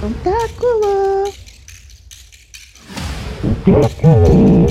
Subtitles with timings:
[0.00, 1.24] Tentáculo!
[3.64, 4.68] Tentáculo!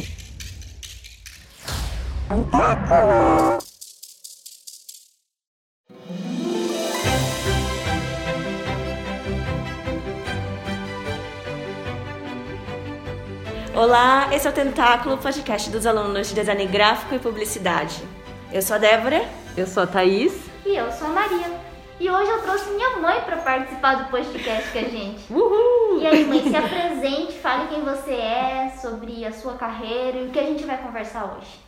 [13.76, 18.02] Olá, esse é o Tentáculo, podcast dos alunos de Design Gráfico e Publicidade.
[18.50, 19.28] Eu sou a Débora.
[19.58, 20.32] Eu sou a Thaís.
[20.66, 21.67] E eu sou a Maria.
[22.00, 25.34] E hoje eu trouxe minha mãe para participar do podcast com a gente.
[25.34, 26.00] Uhul!
[26.00, 30.30] E aí, mãe, se apresente, fale quem você é, sobre a sua carreira e o
[30.30, 31.60] que a gente vai conversar hoje.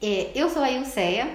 [0.00, 1.28] É, eu sou a Ilceia,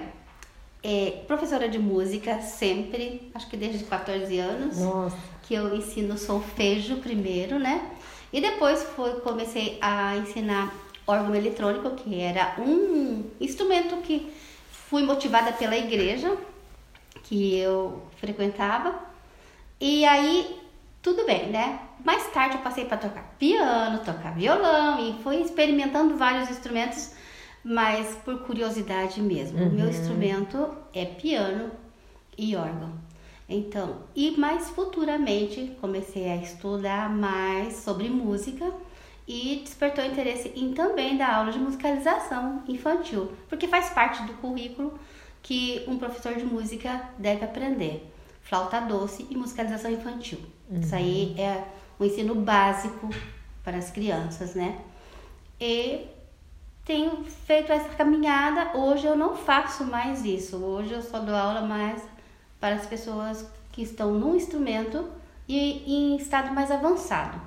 [0.82, 4.78] é, professora de música sempre, acho que desde 14 anos.
[4.78, 5.16] Nossa.
[5.44, 7.88] Que eu ensino solfejo primeiro, né?
[8.32, 10.74] E depois foi, comecei a ensinar
[11.06, 14.32] órgão eletrônico, que era um instrumento que
[14.72, 16.36] fui motivada pela igreja
[17.28, 18.94] que eu frequentava.
[19.80, 20.58] E aí,
[21.02, 21.80] tudo bem, né?
[22.04, 27.12] Mais tarde eu passei para tocar piano, tocar violão e fui experimentando vários instrumentos,
[27.64, 29.64] mas por curiosidade mesmo.
[29.64, 31.70] O meu instrumento é piano
[32.38, 32.92] e órgão.
[33.48, 38.72] Então, e mais futuramente comecei a estudar mais sobre música
[39.26, 44.98] e despertou interesse em também dar aula de musicalização infantil, porque faz parte do currículo
[45.46, 48.12] que um professor de música deve aprender.
[48.42, 50.40] Flauta doce e musicalização infantil.
[50.70, 51.62] Isso aí é
[51.98, 53.08] o ensino básico
[53.62, 54.76] para as crianças, né?
[55.60, 56.06] E
[56.84, 58.76] tenho feito essa caminhada.
[58.76, 60.56] Hoje eu não faço mais isso.
[60.56, 62.02] Hoje eu só dou aula mais
[62.58, 65.08] para as pessoas que estão num instrumento
[65.48, 67.40] e em estado mais avançado.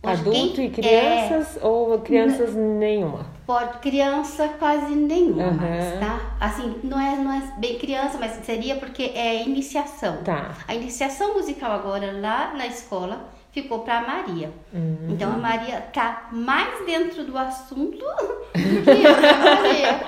[0.00, 3.26] Hoje, Adulto e crianças ou crianças nenhuma?
[3.46, 5.54] Pode, criança quase nenhuma Aham.
[5.54, 6.20] mais, tá?
[6.40, 10.18] Assim, não é, não é bem criança, mas seria porque é iniciação.
[10.24, 10.52] Tá.
[10.66, 14.50] A iniciação musical agora lá na escola ficou para Maria.
[14.72, 15.08] Uhum.
[15.10, 17.98] Então a Maria tá mais dentro do assunto
[18.56, 19.12] do que eu,
[19.44, 20.00] Maria?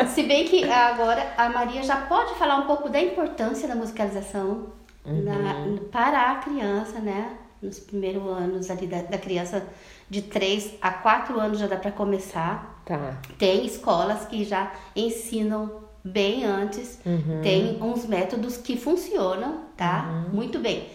[0.00, 3.74] É, Se bem que agora a Maria já pode falar um pouco da importância da
[3.74, 4.66] musicalização
[5.04, 7.30] na- para a criança, né?
[7.62, 9.66] Nos primeiros anos ali da, da criança
[10.10, 12.82] de 3 a 4 anos já dá para começar.
[12.84, 13.18] Tá.
[13.38, 16.98] Tem escolas que já ensinam bem antes,
[17.42, 20.24] tem uns métodos que funcionam, tá?
[20.32, 20.88] Muito bem.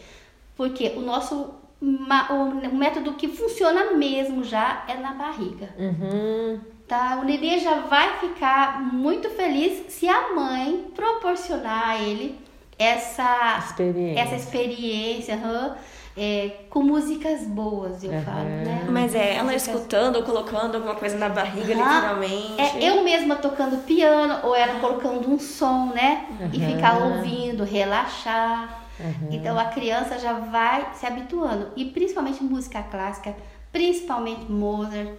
[0.56, 5.70] Porque o nosso o, método que funciona mesmo já é na barriga.
[5.78, 6.59] Uhum.
[6.88, 7.20] Tá?
[7.22, 12.38] O nenê já vai ficar muito feliz se a mãe proporcionar a ele
[12.78, 14.22] essa Experiência.
[14.22, 15.75] essa experiência aham,
[16.18, 18.24] é, com músicas boas, eu Aham.
[18.24, 18.86] falo, né?
[18.90, 21.84] Mas é ela Músicas escutando ou colocando alguma coisa na barriga, Aham.
[21.84, 22.62] literalmente.
[22.62, 26.25] É eu mesma tocando piano ou ela colocando um som, né?
[26.54, 26.75] E Aham.
[26.75, 28.84] ficar ouvindo, relaxar.
[29.30, 31.68] Então a criança já vai se habituando.
[31.75, 33.36] E principalmente música clássica,
[33.72, 35.09] principalmente Mozart,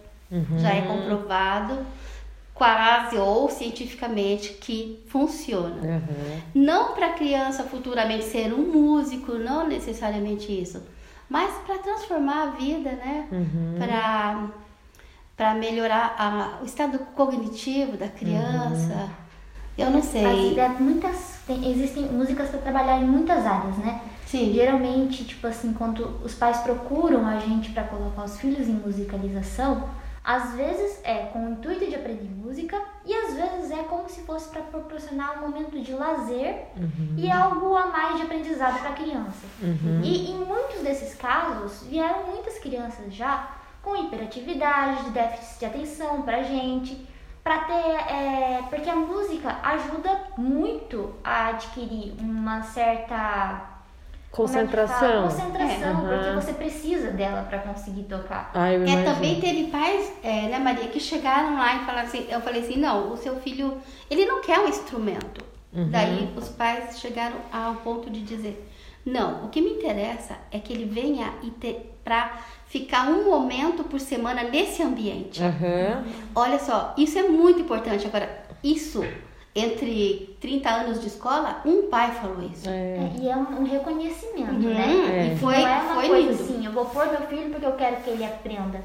[0.57, 1.85] já é comprovado
[2.57, 5.77] quase ou cientificamente que funciona.
[5.83, 6.41] Uhum.
[6.55, 10.83] Não para a criança futuramente ser um músico, não necessariamente isso,
[11.29, 13.27] mas para transformar a vida, né?
[13.79, 14.49] Para
[15.37, 19.11] para melhorar a- o estado cognitivo da criança.
[19.77, 20.23] Eu não sei.
[20.81, 24.01] muitas, tem- existem músicas para trabalhar em muitas áreas, né?
[24.25, 24.55] Sim.
[24.55, 29.87] Geralmente, tipo assim, quando os pais procuram a gente para colocar os filhos em musicalização,
[30.27, 34.23] às vezes é com o intuito de aprender música e às vezes é como se
[34.23, 36.67] fosse para proporcionar um momento de lazer
[37.17, 39.47] e algo a mais de aprendizado para a criança.
[40.03, 43.51] E em muitos desses casos vieram muitas crianças já
[43.83, 47.07] com hiperatividade, déficit de atenção pra gente,
[47.45, 53.76] para ter, é, porque a música ajuda muito a adquirir uma certa
[54.31, 55.23] Concentração.
[55.25, 56.19] concentração, É.
[56.19, 58.51] porque você precisa dela para conseguir tocar.
[58.55, 62.27] Ah, eu É, também teve pais, é, né, Maria, que chegaram lá e falaram assim,
[62.29, 63.79] eu falei assim, não, o seu filho,
[64.11, 65.45] ele não quer um instrumento.
[65.73, 68.67] Daí os pais chegaram ao ponto de dizer,
[69.05, 73.85] não, o que me interessa é que ele venha e ter para ficar um momento
[73.85, 75.43] por semana nesse ambiente.
[75.43, 76.05] Aham.
[76.35, 78.07] Olha só, isso é muito importante.
[78.07, 79.05] Agora, isso
[79.55, 82.69] entre 30 anos de escola, um pai falou isso.
[82.69, 82.73] É.
[82.73, 85.31] É, e é um, um reconhecimento, Uhum, né?
[85.31, 85.35] É.
[85.35, 86.43] E foi, não é uma foi coisa lindo.
[86.43, 88.81] assim, eu vou pôr meu filho porque eu quero que ele aprenda.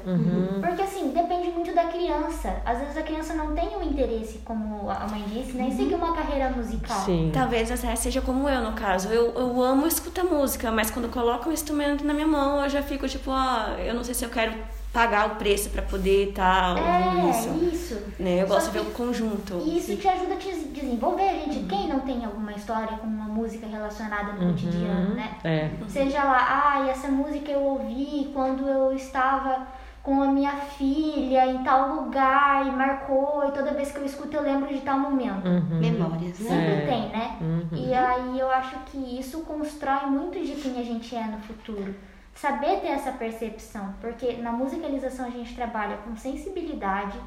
[0.60, 2.56] Porque assim, depende muito da criança.
[2.64, 5.68] Às vezes a criança não tem o interesse, como a mãe disse, né?
[5.68, 6.98] Em seguir uma carreira musical.
[7.04, 7.30] Sim.
[7.32, 9.08] Talvez essa seja como eu, no caso.
[9.08, 12.82] Eu, eu amo escutar música, mas quando coloco um instrumento na minha mão, eu já
[12.82, 14.52] fico tipo, ah, eu não sei se eu quero
[14.92, 17.64] pagar o preço pra poder estar ouvindo É, isso.
[17.74, 18.02] isso.
[18.18, 18.42] Né?
[18.42, 19.62] Eu Só gosto de que- ver o conjunto.
[19.64, 21.64] E isso te ajuda a te desenvolver, gente.
[21.66, 25.36] Quem não tem alguma história com uma música relacionada no cotidiano, né?
[25.44, 25.70] É.
[25.88, 29.66] Seja lá, ah, essa música eu ouvi quando eu estava
[30.02, 34.36] com a minha filha em tal lugar e marcou, e toda vez que eu escuto
[34.36, 35.48] eu lembro de tal momento.
[35.70, 36.48] Memórias, né?
[36.48, 36.86] Sempre É.
[36.86, 37.36] tem, né?
[37.40, 37.68] Uhum.
[37.72, 41.94] E aí eu acho que isso constrói muito de quem a gente é no futuro.
[42.34, 47.18] Saber ter essa percepção, porque na musicalização a gente trabalha com sensibilidade,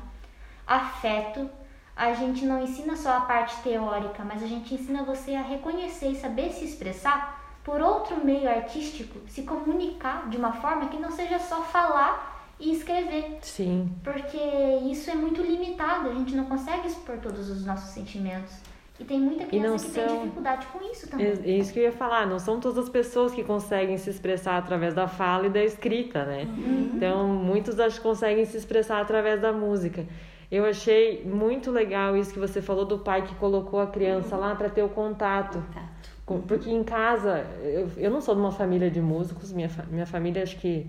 [0.66, 1.50] afeto,
[1.96, 6.10] a gente não ensina só a parte teórica, mas a gente ensina você a reconhecer
[6.10, 11.12] e saber se expressar por outro meio artístico, se comunicar de uma forma que não
[11.12, 13.40] seja só falar e escrever.
[13.42, 13.96] Sim.
[14.04, 14.38] Porque
[14.90, 18.54] isso é muito limitado, a gente não consegue expor todos os nossos sentimentos.
[19.00, 21.28] E tem muita criança que tem são- dificuldade com isso também.
[21.28, 24.10] É é isso que eu ia falar, não são todas as pessoas que conseguem se
[24.10, 26.48] expressar através da fala e da escrita, né?
[26.94, 30.06] Então, muitos acho que conseguem se expressar através da música.
[30.50, 34.56] Eu achei muito legal isso que você falou do pai que colocou a criança lá
[34.56, 35.62] para ter o contato.
[36.26, 40.06] Com- Porque em casa, eu, eu não sou de uma família de músicos, minha, minha
[40.06, 40.88] família acho que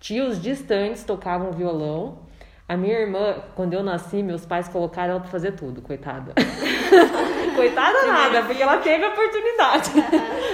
[0.00, 2.18] tios distantes tocavam violão.
[2.68, 6.32] A minha irmã, quando eu nasci, meus pais colocaram ela pra fazer tudo, coitada.
[7.54, 9.90] coitada nada, porque ela teve a oportunidade.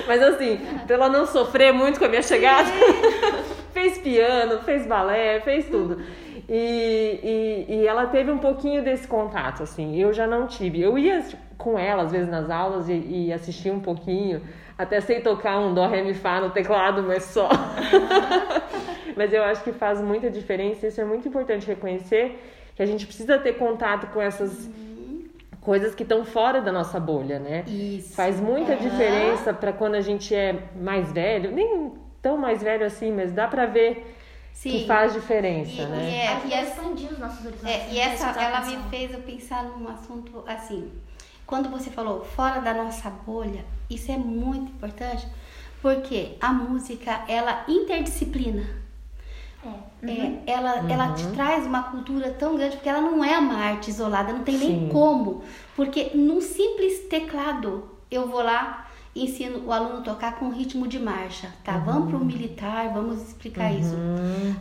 [0.06, 2.69] Mas assim, pra ela não sofrer muito com a minha chegada,
[3.73, 6.03] fez piano, fez balé, fez tudo.
[6.47, 9.99] E, e, e ela teve um pouquinho desse contato, assim.
[9.99, 10.82] Eu já não tive.
[10.82, 11.25] Eu ia
[11.56, 14.43] com ela, às vezes, nas aulas e, e assistia um pouquinho.
[14.76, 17.49] Até sei tocar um dó, ré, mi, fá no teclado, mas só.
[19.17, 20.87] mas eu acho que faz muita diferença.
[20.87, 22.38] Isso é muito importante reconhecer
[22.75, 24.69] que a gente precisa ter contato com essas
[25.61, 27.64] coisas que estão fora da nossa bolha, né?
[27.67, 28.14] Isso.
[28.14, 28.82] Faz muita Aham.
[28.82, 33.47] diferença para quando a gente é mais velho, nem tão mais velho assim, mas dá
[33.47, 34.17] pra ver
[34.53, 34.70] Sim.
[34.70, 36.11] que faz diferença, E- né?
[36.11, 37.69] e é- e a essa- expandir os nossos horizontes.
[37.69, 38.00] É, e né?
[38.00, 40.91] essa, Prestar ela me fez eu pensar num assunto assim.
[41.47, 45.26] Quando você falou fora da nossa bolha, isso é muito importante,
[45.81, 48.65] porque a música, ela interdisciplina.
[49.64, 50.11] É.
[50.11, 53.91] É, ela, ela te traz uma cultura tão grande, porque ela não é uma arte
[53.91, 54.88] isolada, não tem nem Sim.
[54.91, 55.43] como.
[55.76, 60.88] Porque num simples teclado, eu vou lá e ensino o aluno a tocar com ritmo
[60.88, 61.79] de marcha, tá?
[61.79, 63.94] Vamos pro militar, vamos explicar isso.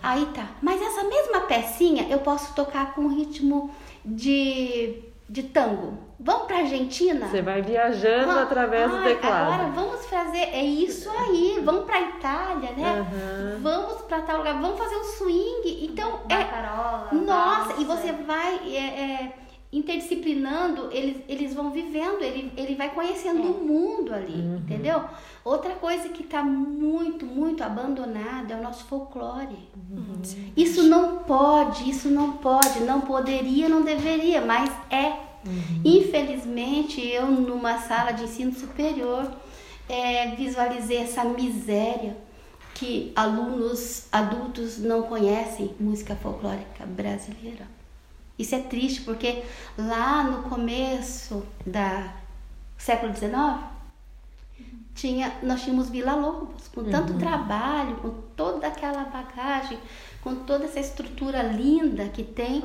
[0.03, 0.49] Aí tá.
[0.61, 3.71] Mas essa mesma pecinha eu posso tocar com ritmo
[4.03, 4.99] de,
[5.29, 5.97] de tango.
[6.23, 7.27] Vamos pra Argentina?
[7.27, 9.53] Você vai viajando Ah, através do ai, teclado.
[9.53, 12.99] Agora vamos fazer, é isso aí, vamos pra Itália, né?
[12.99, 13.59] Aham.
[13.61, 15.85] Vamos pra tal lugar, vamos fazer um swing.
[15.85, 16.37] Então, é.
[16.37, 18.03] Barcarola, Nossa, e valsa.
[18.03, 19.33] você vai é, é,
[19.73, 25.03] interdisciplinando, eles, eles vão vivendo, ele, ele vai conhecendo o mundo ali, entendeu?
[25.43, 29.69] Outra coisa que tá muito, muito abandonada é o nosso folclore.
[30.55, 35.30] Isso não pode, isso não pode, não poderia, não deveria, mas é.
[35.83, 39.31] Infelizmente, eu numa sala de ensino superior
[39.89, 42.15] é, visualizei essa miséria
[42.73, 47.67] que alunos adultos não conhecem música folclórica brasileira.
[48.37, 49.43] Isso é triste porque
[49.77, 52.13] lá no começo da
[52.77, 53.71] século XIX
[54.95, 59.77] tinha, nós tínhamos Vila Lobos, com tanto trabalho, com toda aquela bagagem,
[60.21, 62.63] com toda essa estrutura linda que tem,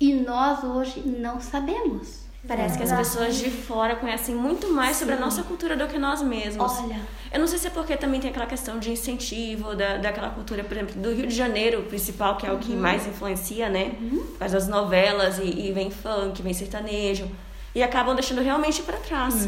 [0.00, 2.26] e nós hoje não sabemos.
[2.46, 5.98] Parece que as pessoas de fora conhecem muito mais sobre a nossa cultura do que
[5.98, 6.78] nós mesmos.
[6.80, 7.00] Olha.
[7.32, 10.62] Eu não sei se é porque também tem aquela questão de incentivo da, daquela cultura,
[10.62, 13.96] por exemplo, do Rio de Janeiro, principal, que é o que mais influencia, né?
[14.38, 17.28] Faz as novelas e, e vem funk, vem sertanejo.
[17.76, 19.46] E acabam deixando realmente pra trás.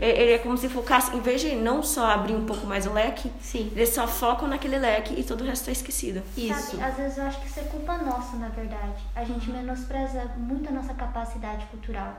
[0.00, 2.84] É- Ele é como se focasse, em vez de não só abrir um pouco mais
[2.84, 3.70] o leque, Sim.
[3.76, 6.20] eles só focam naquele leque e todo o resto é esquecido.
[6.36, 6.72] Isso.
[6.76, 9.00] Sabe, às vezes eu acho que isso é culpa nossa, na verdade.
[9.14, 12.12] A gente menospreza muito a nossa capacidade cultural.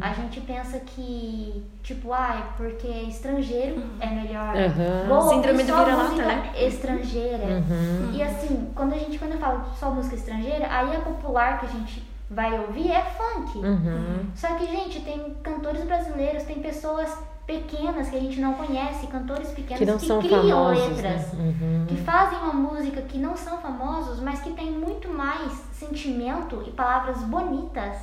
[0.00, 4.54] A gente pensa que, tipo, ah, é porque estrangeiro é melhor.
[5.06, 6.52] Vou ouvir Síndrome do só vira-lata, música né?
[6.66, 7.62] Estrangeira.
[8.14, 11.66] E assim, quando a gente, quando eu falo só música estrangeira, aí a popular que
[11.66, 13.58] a gente vai ouvir é funk.
[13.58, 14.26] Uhum.
[14.34, 17.16] Só que, gente, tem cantores brasileiros, tem pessoas
[17.46, 21.10] pequenas que a gente não conhece, cantores pequenos Que não são criam famosos, né?
[21.12, 21.84] letras, Uhum.
[21.86, 26.72] que fazem uma música que não são famosos, mas que tem muito mais sentimento e
[26.72, 27.96] palavras bonitas.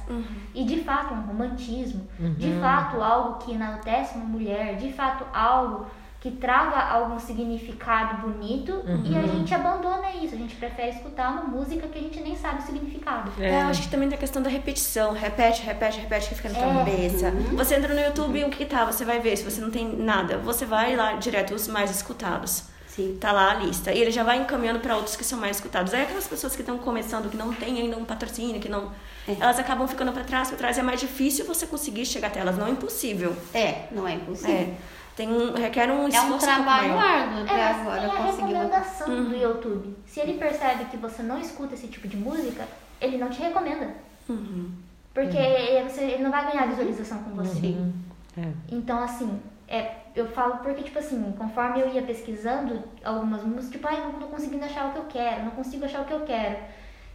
[0.53, 5.87] E de fato um romantismo, de fato algo que enaltece uma mulher, de fato algo
[6.23, 11.43] que traga algum significado bonito e a gente abandona isso, a gente prefere escutar uma
[11.43, 13.29] música que a gente nem sabe o significado.
[13.37, 15.11] É, eu acho que também tem a questão da repetição.
[15.11, 16.75] Repete, repete, repete, que fica na tua É.
[16.77, 17.31] cabeça.
[17.57, 18.85] Você entra no YouTube, o que tá?
[18.85, 22.63] Você vai ver, se você não tem nada, você vai lá direto os mais escutados.
[22.87, 23.17] Sim.
[23.19, 23.91] Tá lá a lista.
[23.91, 25.93] E ele já vai encaminhando para outros que são mais escutados.
[25.93, 28.93] Aí aquelas pessoas que estão começando, que não tem ainda um patrocínio, que não.
[29.27, 29.35] É.
[29.41, 30.77] Elas acabam ficando para trás, para trás.
[30.77, 32.55] É mais difícil você conseguir chegar até elas.
[32.57, 33.35] Não é impossível.
[33.53, 34.55] É, não é impossível.
[34.55, 34.73] É.
[35.15, 36.25] Tem um, requer um É esforço.
[36.25, 37.03] um pouco trabalho maior.
[37.05, 38.47] árduo É, pra mas agora a conseguir uma...
[38.63, 39.23] recomendação Uhum.
[39.29, 39.97] do YouTube.
[40.07, 42.65] Se ele percebe que você não escuta esse tipo de música,
[42.99, 43.91] ele não te recomenda.
[44.27, 44.71] Uhum.
[45.13, 47.59] Porque ele, você- ele não vai ganhar visualização com você.
[47.59, 47.93] Sim.
[48.35, 48.47] É.
[48.71, 53.87] Então, assim, é, eu falo porque, tipo assim, conforme eu ia pesquisando algumas músicas, tipo,
[53.87, 56.21] ai, não tô conseguindo achar o que eu quero, não consigo achar o que eu
[56.21, 56.57] quero.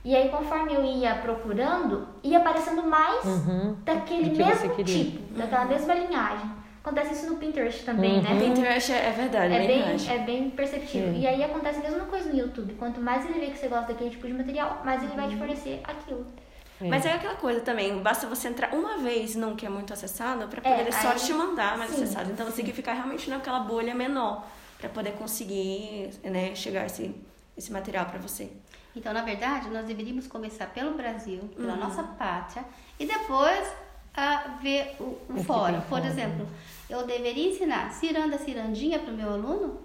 [0.05, 3.75] E aí, conforme eu ia procurando, ia aparecendo mais Uhum.
[3.85, 6.58] daquele mesmo tipo, daquela mesma linhagem.
[6.83, 8.23] Acontece isso no Pinterest também, Uhum.
[8.23, 8.39] né?
[8.41, 10.11] Pinterest é, é verdade, É bem, bem, verdade.
[10.11, 11.13] é bem perceptível.
[11.13, 11.21] Sim.
[11.21, 12.75] E aí acontece a mesma coisa no YouTube.
[12.75, 15.37] Quanto mais ele vê que você gosta daquele tipo de material, mais ele vai te
[15.37, 16.27] fornecer aquilo.
[16.81, 16.87] É.
[16.89, 20.47] Mas é aquela coisa também, basta você entrar uma vez num que é muito acessado
[20.47, 22.31] para É, poder ele só aí- te mandar mais sim, acessado.
[22.31, 24.47] Então você tem que ficar realmente naquela bolha menor
[24.79, 27.13] para poder conseguir né, chegar esse,
[27.57, 28.49] esse material para você.
[28.95, 31.81] Então, na verdade, nós deveríamos começar pelo Brasil, pela Uhum.
[31.81, 32.65] nossa pátria,
[32.99, 33.67] e depois
[34.19, 35.81] a ver o, o que fora.
[35.81, 36.07] Por fora.
[36.07, 36.47] exemplo,
[36.91, 39.81] eu deveria ensinar ciranda, cirandinha para o meu aluno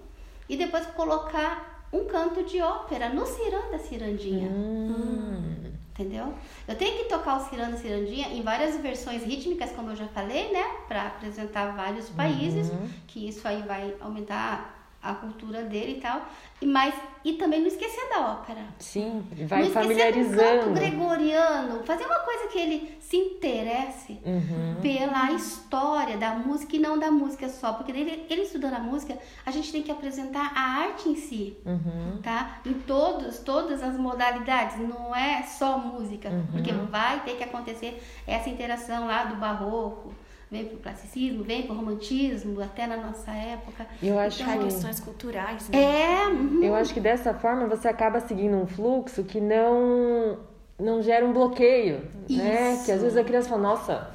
[0.48, 4.48] e depois colocar um canto de ópera no ciranda, cirandinha.
[4.48, 5.72] Hum.
[5.90, 6.34] Entendeu?
[6.66, 10.52] Eu tenho que tocar o ciranda, cirandinha em várias versões rítmicas, como eu já falei,
[10.52, 10.64] né?
[10.88, 12.68] Para apresentar vários países,
[13.06, 14.73] que isso aí vai aumentar
[15.04, 16.22] a cultura dele e tal.
[16.60, 16.94] E, mas,
[17.24, 18.62] e também não esquecer da ópera.
[18.78, 20.38] Sim, Não vai do familiarizando.
[20.66, 24.76] canto gregoriano, fazer uma coisa que ele se interesse Uhum.
[24.80, 29.18] pela história da música e não da música só, porque ele, ele estudando a música,
[29.44, 32.20] a gente tem que apresentar a arte em si, Uhum.
[32.22, 32.58] tá?
[32.64, 38.48] Em todos, todas as modalidades, não é só música, porque vai ter que acontecer essa
[38.48, 40.12] interação lá do barroco,
[40.50, 43.86] vem pro classicismo, vem pro romantismo, até na nossa época.
[44.02, 45.78] Eu acho Então, que questões culturais, né?
[45.78, 46.62] É, uhum.
[46.62, 50.38] Eu acho que dessa forma você acaba seguindo um fluxo que não
[50.78, 52.72] não gera um bloqueio, né?
[52.74, 52.84] Isso.
[52.84, 54.10] Que às vezes a criança fala, nossa,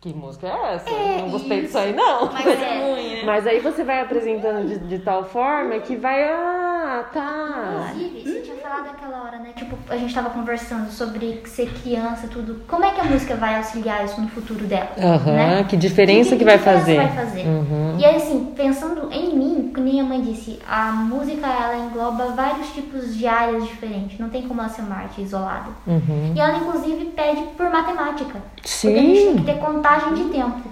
[0.00, 0.90] que música é essa?
[0.90, 2.32] não gostei disso aí, não.
[2.32, 3.22] Mas é, ruim, né?
[3.24, 6.24] Mas aí você vai apresentando de, de tal forma que vai,
[6.70, 7.92] ah, tá.
[7.94, 9.50] Inclusive, você tinha falado aquela hora, né?
[9.56, 12.62] Tipo, a gente tava conversando sobre ser criança, tudo.
[12.68, 14.90] Como é que a música vai auxiliar isso no futuro dela?
[14.98, 15.64] Aham, né?
[15.64, 16.96] que diferença que vai diferença fazer.
[16.96, 17.46] vai fazer?
[17.46, 17.96] Uhum.
[17.98, 22.68] E aí, assim, pensando em mim, como minha mãe disse, a música ela engloba vários
[22.72, 24.18] tipos de áreas diferentes.
[24.18, 25.70] Não tem como ela ser uma arte isolada.
[25.86, 26.32] Uhum.
[26.34, 28.40] E ela, inclusive, pede por matemática.
[28.56, 29.36] Porque a gente tem Sim.
[29.38, 30.68] que ter contagem de tempo.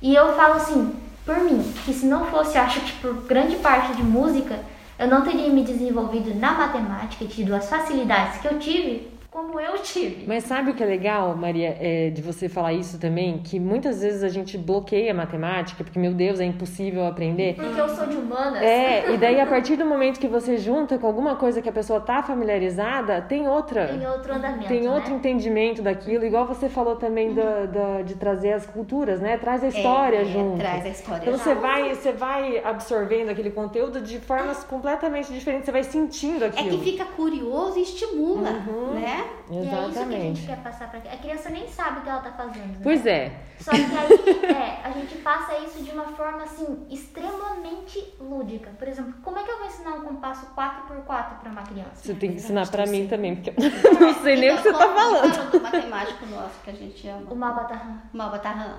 [0.00, 0.92] E eu falo assim,
[1.24, 4.58] por mim, que se não fosse, acho que por grande parte de música,
[4.98, 9.78] eu não teria me desenvolvido na matemática, tido as facilidades que eu tive, como eu
[9.78, 10.26] tive.
[10.26, 13.38] Mas sabe o que é legal, Maria, é, de você falar isso também?
[13.38, 17.54] Que muitas vezes a gente bloqueia a matemática, porque, meu Deus, é impossível aprender.
[17.54, 18.60] Porque eu sou de humanas.
[18.60, 21.72] É, e daí a partir do momento que você junta com alguma coisa que a
[21.72, 23.86] pessoa tá familiarizada, tem outra.
[23.88, 24.68] Tem outro andamento.
[24.68, 24.90] Tem né?
[24.90, 29.38] outro entendimento daquilo, igual você falou também da, da- de trazer as culturas, né?
[29.38, 30.58] Traz a história é, junto.
[30.58, 35.64] Traz a história Então você vai, você vai absorvendo aquele conteúdo de formas completamente diferentes,
[35.64, 36.78] você vai sentindo É aquilo.
[36.78, 38.50] que fica curioso e estimula,
[38.92, 39.21] né?
[39.50, 40.46] E é isso que a gente Exatamente.
[40.46, 42.66] quer passar pra A criança nem sabe o que ela tá fazendo.
[42.72, 42.80] né?
[42.82, 43.32] Pois é.
[43.60, 48.70] Só que aí é, a gente passa isso de uma forma assim extremamente lúdica.
[48.78, 51.06] Por exemplo, como é que eu vou ensinar um compasso 4x4
[51.40, 51.90] para uma criança?
[51.96, 54.72] Você tem que ensinar pra mim também, porque eu não sei nem o que você
[54.72, 55.34] tá como falando.
[55.34, 57.30] fala do matemático nosso que a gente ama.
[57.30, 57.98] O Malbatarran.
[58.12, 58.74] Malbatarran.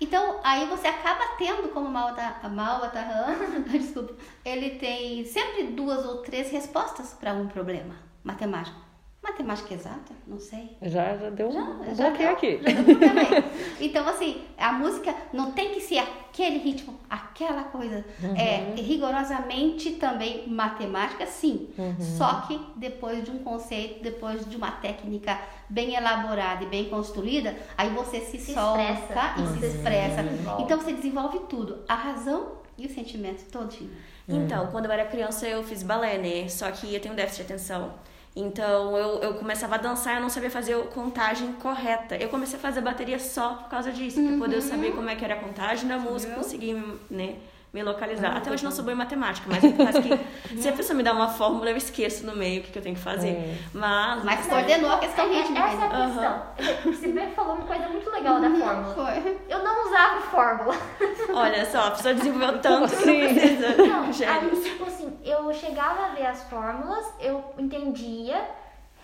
[0.00, 3.34] Então, aí você acaba tendo como Malba- Malbatarran,
[3.68, 4.14] desculpa,
[4.44, 8.78] ele tem sempre duas ou três respostas para um problema matemático.
[9.22, 10.12] Matemática exata?
[10.26, 10.76] Não sei.
[10.82, 12.60] Já, já deu um Já bloqueio deu, aqui.
[12.62, 13.44] já deu também.
[13.80, 18.04] Então, assim, a música não tem que ser aquele ritmo, aquela coisa.
[18.36, 21.68] É rigorosamente também matemática, sim.
[21.98, 27.56] Só que depois de um conceito, depois de uma técnica bem elaborada e bem construída,
[27.76, 29.34] aí você se, Se solta expressa.
[29.38, 29.58] e Uhum.
[29.60, 30.22] se expressa.
[30.60, 33.90] Então você desenvolve tudo, a razão e o sentimento todinho.
[34.28, 36.48] Então, quando eu era criança, eu fiz balé, né?
[36.48, 37.94] Só que eu tenho déficit de atenção.
[38.40, 42.16] Então, eu, eu começava a dançar e eu não sabia fazer a contagem correta.
[42.16, 44.22] Eu comecei a fazer bateria só por causa disso.
[44.22, 46.74] Pra poder saber como é que era a contagem da música, conseguir,
[47.10, 47.36] né?
[47.72, 48.34] Me localizar.
[48.34, 51.02] Até hoje não sou boa em matemática, mas é causa que se a pessoa me
[51.02, 53.28] dá uma fórmula, eu esqueço no meio o que, que eu tenho que fazer.
[53.28, 53.56] É.
[53.74, 55.64] Mas, Mas coordenou a questão É, rítmica.
[55.66, 56.44] essa é a ainda.
[56.56, 56.92] questão.
[56.92, 58.94] Você bem falou uma coisa muito legal da fórmula.
[58.94, 59.38] Foi.
[59.48, 60.74] Eu não usava fórmula.
[61.34, 63.22] olha só, a pessoa desenvolveu tanto que Sim.
[63.22, 63.76] não precisa.
[63.76, 68.42] Não, aí, tipo assim, eu chegava a ver as fórmulas, eu entendia,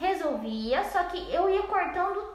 [0.00, 2.33] resolvia, só que eu ia cortando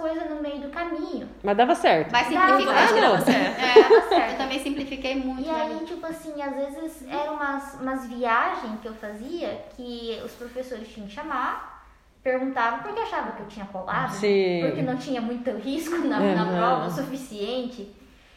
[0.00, 1.28] coisas no meio do caminho.
[1.42, 2.10] Mas dava certo.
[2.10, 2.82] Vai Dava, simplificar.
[2.84, 3.60] acho que dava certo.
[3.60, 4.30] É, Dava certo.
[4.32, 5.42] eu também simplifiquei muito.
[5.42, 5.84] E na aí, vida.
[5.84, 11.06] tipo assim, às vezes eram umas, umas viagens que eu fazia que os professores tinham
[11.06, 11.84] que chamar,
[12.22, 14.60] perguntavam porque achavam que eu tinha colado, Sim.
[14.66, 16.56] porque não tinha muito risco na, na Uhum.
[16.56, 17.94] prova o suficiente.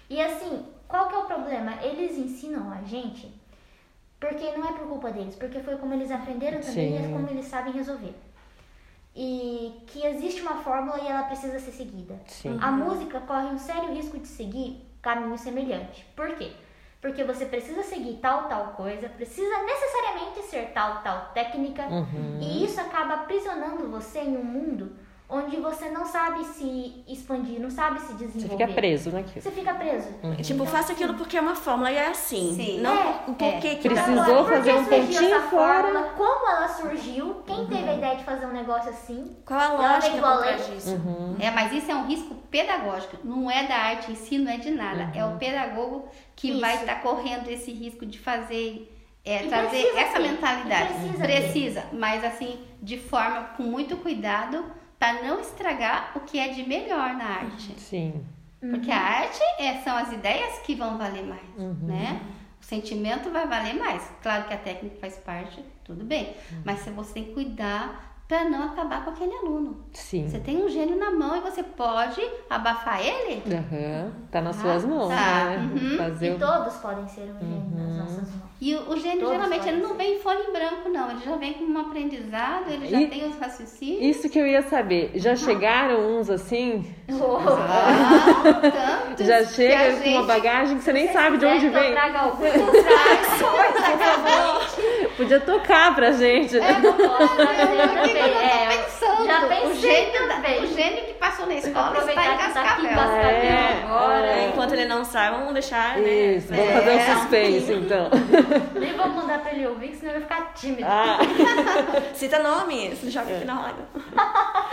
[0.10, 1.74] E assim, qual que é o problema?
[1.82, 3.34] Eles ensinam a gente
[4.20, 7.05] porque não é por culpa deles, porque foi como eles aprenderam também e Sim.
[7.05, 8.13] é como eles sabem resolver.
[9.15, 12.20] E que existe uma fórmula e ela precisa ser seguida.
[12.27, 12.58] Sim.
[12.62, 16.03] A música corre um sério risco de seguir caminho semelhante.
[16.15, 16.51] Por quê?
[17.00, 22.39] Porque você precisa seguir tal, tal coisa, precisa necessariamente ser tal, tal técnica, Uhum.
[22.41, 24.96] e isso acaba aprisionando você em um mundo
[25.34, 28.66] onde você não sabe se expandir, não sabe se Você desenvolver.
[28.66, 29.42] fica preso naquilo.
[29.42, 30.08] Você fica preso.
[30.42, 32.54] Tipo, faça aquilo porque é uma fórmula e é assim.
[32.56, 32.80] Sim.
[32.82, 33.75] Não É, o porquê é.
[33.75, 35.84] que Precisou fazer um pontinho essa fora.
[35.84, 36.10] fórmula?
[36.16, 37.36] Como ela surgiu?
[37.46, 39.36] Quem teve a ideia de fazer um negócio assim?
[39.46, 40.92] Qual a lógica por disso?
[40.92, 41.36] Uhum.
[41.40, 44.58] É, mas isso é um risco pedagógico, não é da arte em si, não é
[44.58, 45.10] de nada.
[45.16, 46.62] É o pedagogo que Isso.
[46.62, 50.94] vai estar correndo esse risco de fazer, é, E trazer essa ter, mentalidade.
[50.94, 51.24] e precisa.
[51.24, 54.63] Precisa, mas assim, de forma com muito cuidado,
[55.03, 57.77] para não estragar o que é de melhor na arte.
[57.77, 58.24] Sim.
[58.62, 61.43] Porque a arte é, são as ideias que vão valer mais,
[61.81, 62.22] né?
[62.62, 64.10] O sentimento vai valer mais.
[64.22, 66.33] Claro que a técnica faz parte, tudo bem.
[66.63, 69.77] Mas se você tem que cuidar para não acabar com aquele aluno.
[69.92, 70.27] Sim.
[70.27, 73.44] Você tem um gênio na mão e você pode abafar ele?
[73.53, 74.12] Aham.
[74.32, 75.15] Tá nas Ah, suas mãos, tá.
[75.15, 75.70] né?
[75.74, 75.98] Uhum.
[75.98, 76.39] Fazer E o...
[76.39, 77.98] todos podem ser um gênio nas Uhum.
[77.98, 78.44] nossas mãos.
[78.62, 79.96] E o, o gênio Todos geralmente ele não ser.
[79.98, 81.12] vem em folha em branco, não.
[81.12, 84.15] Ele já vem com um aprendizado, ele já E- tem os raciocínios.
[84.15, 85.12] Isso que eu ia saber.
[85.15, 86.86] Já chegaram uns assim?
[87.10, 88.62] Ah,
[89.10, 91.75] tantos Já chega com uma gente- bagagem que você nem sabe de onde Quiser que
[91.77, 91.92] eu vem.
[91.92, 92.46] traga algum,
[95.17, 96.58] Podia tocar pra gente.
[96.63, 98.17] É, eu posso trazer O que que também.
[98.17, 99.25] eu É, tô pensando?
[99.25, 100.63] já o, pensei gênio da- também.
[100.63, 102.89] o gênio que passou na escola está em que tá aqui em Cascavel.
[102.89, 104.27] Cascavel É, agora.
[104.27, 104.48] é.
[104.48, 106.10] Enquanto ele não sai, vamos deixar, né?
[106.10, 106.74] Isso, vamos É.
[106.74, 108.10] fazer um suspense então.
[108.79, 110.86] Nem vou mandar pra ele ouvir, que senão ele vai ficar tímido.
[110.88, 111.17] Ah,
[112.13, 113.74] Cita nome, joga aqui na roda.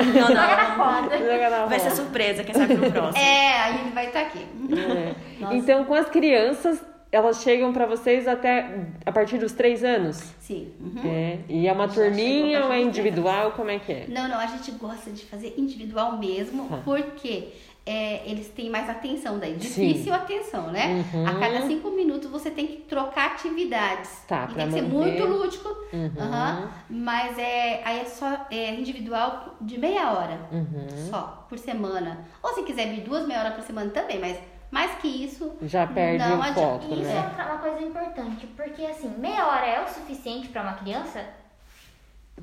[0.00, 0.84] Não, Joga na não.
[1.02, 1.18] roda.
[1.18, 1.96] joga na Vai ser roda.
[1.96, 3.18] surpresa, quem sabe no próximo.
[3.24, 4.46] É, aí ele vai estar aqui.
[4.72, 5.14] É.
[5.54, 6.80] Então, com as crianças,
[7.12, 10.16] elas chegam pra vocês até a partir dos três anos?
[10.40, 10.72] Sim.
[10.80, 11.10] uhum.
[11.10, 11.38] É.
[11.48, 13.52] E é uma turminha ou é individual?
[13.52, 14.06] Como é que é?
[14.08, 16.78] Não, não, a gente gosta de fazer individual mesmo, Tá.
[16.84, 17.48] porque
[17.86, 19.58] é, eles têm mais atenção daí.
[19.60, 19.88] Sim.
[19.88, 21.04] Difícil atenção, né?
[21.12, 21.26] Uhum.
[21.26, 24.22] A cada cinco minutos você tem que trocar atividades.
[24.28, 24.96] Tá, e tem que ser manter.
[24.96, 25.68] muito lúdico.
[25.92, 26.10] Uhum.
[26.20, 31.08] aham, mas é, aí é só é, individual de meia hora Uhum.
[31.10, 32.24] só, por semana.
[32.42, 34.38] Ou se quiser vir duas meia hora por semana também, mas
[34.70, 35.56] mais que isso.
[35.62, 37.34] Já perde Não o foco, E isso né?
[37.38, 41.24] é uma coisa importante, porque assim, meia hora é o suficiente pra uma criança?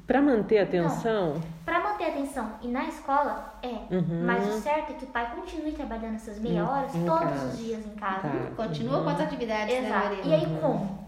[0.06, 3.94] Pra manter a atenção, Pra manter a atenção e na escola, é.
[3.96, 4.24] Uhum.
[4.26, 7.46] Mas o certo é que o pai continue trabalhando essas meia horas em todos casa.
[7.48, 8.22] os dias em casa.
[8.30, 8.52] Tá.
[8.56, 10.06] Continua com as atividades, né, Exato.
[10.16, 10.24] Maria?
[10.26, 11.08] E aí como?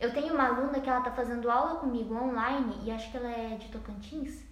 [0.00, 3.30] Eu tenho uma aluna que ela tá fazendo aula comigo online e acho que ela
[3.30, 4.42] é de Tocantins.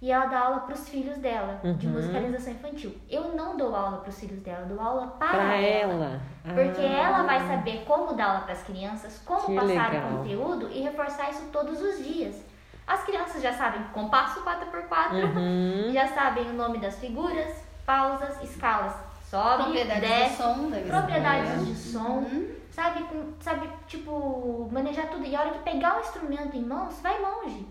[0.00, 1.94] E ela dá aula pros filhos dela, de Uhum.
[1.94, 2.94] musicalização infantil.
[3.08, 5.92] Eu não dou aula pros filhos dela, eu dou aula para pra ela.
[5.94, 6.20] ela.
[6.54, 6.98] Porque Ah.
[7.02, 10.10] ela vai saber como dar aula para as crianças, como Que passar legal.
[10.12, 12.44] o conteúdo e reforçar isso todos os dias.
[12.86, 15.90] As crianças já sabem compasso 4x4, Uhum.
[15.92, 18.92] já sabem o nome das figuras, pausas, escalas,
[19.24, 20.70] sobe, Propriedades desce, de som.
[20.88, 22.48] propriedades de som, Uhum.
[22.70, 25.24] sabe, com- sabe, tipo, manejar tudo.
[25.24, 27.66] E a hora que pegar o instrumento em mãos, vai longe.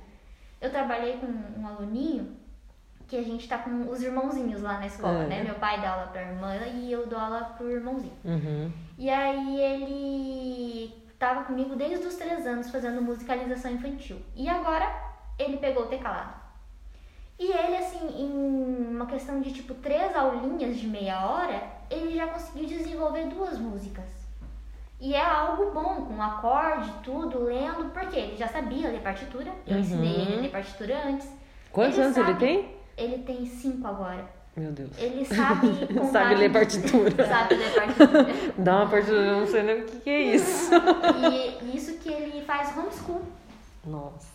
[0.62, 1.28] Eu trabalhei com
[1.60, 2.36] um aluninho
[3.08, 5.28] que a gente tá com os irmãozinhos lá na escola, É.
[5.28, 5.44] né?
[5.44, 8.14] Meu pai dá aula pra irmã e eu dou aula pro irmãozinho.
[8.24, 8.72] Uhum.
[8.98, 14.18] E aí ele tava comigo desde os três anos fazendo musicalização infantil.
[14.36, 14.92] E agora
[15.38, 16.34] ele pegou o teclado.
[17.38, 22.28] E ele, assim, em uma questão de tipo três aulinhas de meia hora, ele já
[22.28, 24.25] conseguiu desenvolver duas músicas.
[25.00, 29.52] E é algo bom, com acorde, tudo, lendo, porque ele já sabia ler partitura.
[29.68, 29.82] Eu Uhum.
[29.82, 31.28] ensinei ele a ler partitura antes.
[31.72, 32.76] Quantos anos ele sabe- tem?
[32.98, 34.24] Ele tem cinco agora.
[34.56, 34.92] Meu Deus.
[34.98, 35.68] Ele sabe.
[36.12, 37.12] Sabe ler partitura.
[37.28, 38.26] Sabe ler partitura.
[38.58, 40.72] Dá uma partitura, eu não sei nem o que, que é isso.
[40.74, 43.22] E isso que ele faz homeschool.
[43.86, 44.35] Nossa.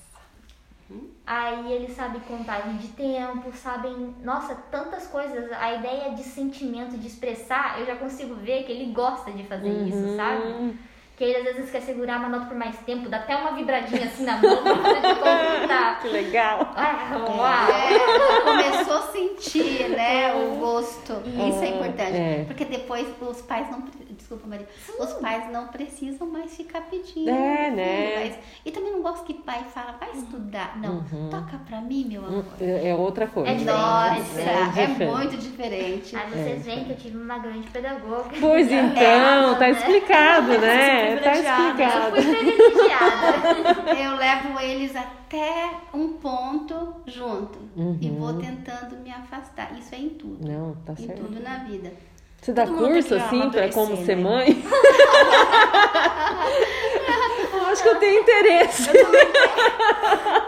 [1.32, 5.52] Aí ele sabe contagem de tempo, sabem, nossa, tantas coisas.
[5.52, 9.68] A ideia de sentimento, de expressar, eu já consigo ver que ele gosta de fazer
[9.68, 9.86] Uhum.
[9.86, 10.76] isso, sabe?
[11.20, 14.06] Que ele às vezes quer segurar uma nota por mais tempo, dá até uma vibradinha
[14.06, 16.00] assim na mão pra poder contar.
[16.00, 16.72] Que legal.
[16.74, 17.70] Ah, uau!
[17.70, 21.12] É, começou a sentir, né, o gosto.
[21.26, 22.16] Isso é importante.
[22.16, 22.44] É.
[22.46, 23.84] Porque depois os pais não.
[24.16, 24.66] Desculpa, Maria.
[24.98, 27.28] Os pais não precisam mais ficar pedindo.
[27.28, 28.12] É, né?
[28.20, 30.78] Mas- e também não gosto que pai fala, vai estudar.
[30.78, 32.44] Não, toca pra mim, meu amor.
[32.60, 33.50] É é outra coisa.
[33.50, 33.54] É.
[33.56, 35.04] Nossa, É é, diferente.
[35.16, 36.16] muito diferente.
[36.16, 38.30] Aí vocês veem que eu tive uma grande pedagoga.
[38.40, 39.68] Pois então, tá
[40.60, 41.09] né?
[41.14, 41.20] Né?
[41.20, 42.18] Tá privilegiada.
[42.18, 42.22] explicado.
[42.22, 44.00] Fui privilegiada.
[44.02, 47.58] Eu levo eles até um ponto junto
[48.00, 48.16] e Uhum.
[48.18, 49.72] vou tentando me afastar.
[49.78, 50.46] Isso é em tudo.
[50.48, 51.20] Não, tá Em certo.
[51.22, 51.92] tudo na vida.
[52.40, 54.22] Você dá Todo curso assim pra como amadurecer, ser né?
[54.22, 54.64] mãe?
[57.56, 58.88] eu acho que eu tenho interesse.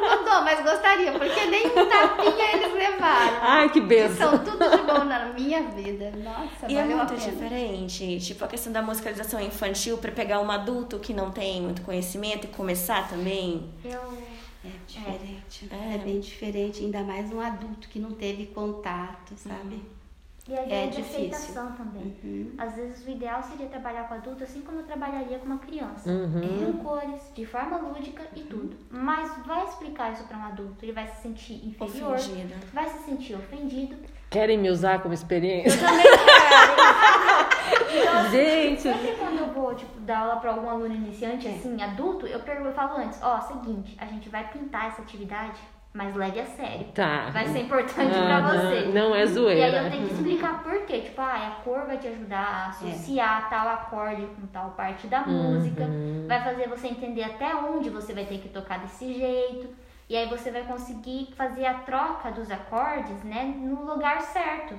[0.00, 3.38] Não dou, mas gostaria, porque nem um tapinha eles levaram.
[3.40, 4.30] Ai, que benção.
[4.30, 6.12] são tudo de bom na minha vida.
[6.22, 7.18] Nossa, E é muito a pena.
[7.30, 8.20] diferente.
[8.20, 12.44] Tipo, a questão da musicalização infantil pra pegar um adulto que não tem muito conhecimento
[12.44, 13.70] e começar também.
[13.84, 14.18] Eu.
[14.64, 15.68] É diferente.
[15.72, 15.94] É.
[15.96, 15.98] É.
[15.98, 19.82] bem diferente, ainda mais um adulto que não teve contato, sabe?
[20.48, 21.26] E a É de difícil.
[21.28, 22.16] aceitação também.
[22.24, 22.52] Uhum.
[22.58, 26.10] Às vezes o ideal seria trabalhar com adulto assim como eu trabalharia com uma criança.
[26.10, 26.72] Uhum.
[26.72, 28.76] Com cores, de forma lúdica e tudo.
[28.90, 32.54] Mas vai explicar isso para um adulto, ele vai se sentir inferior, Ofendido.
[32.72, 33.96] vai se sentir ofendido.
[34.30, 35.78] Querem me usar como experiência?
[35.80, 36.82] Também quero.
[38.32, 42.40] Gente, Sempre quando eu vou, tipo, dar aula para algum aluno iniciante, assim, adulto, eu
[42.40, 45.60] pergunto, eu falo antes, ó, seguinte, a gente vai pintar essa atividade,
[45.94, 46.86] mas leve a sério.
[46.94, 47.28] tá.
[47.30, 48.80] Vai ser importante pra Aham, você.
[48.92, 49.82] Não é E aí zoeira.
[49.84, 51.00] eu tenho que explicar por quê.
[51.02, 55.20] Tipo, ah, a cor vai te ajudar a associar tal acorde com tal parte da
[55.20, 55.84] música.
[56.26, 59.68] Vai fazer você entender até onde você vai ter que tocar desse jeito.
[60.08, 64.74] E aí você vai conseguir fazer a troca dos acordes, né, no lugar certo.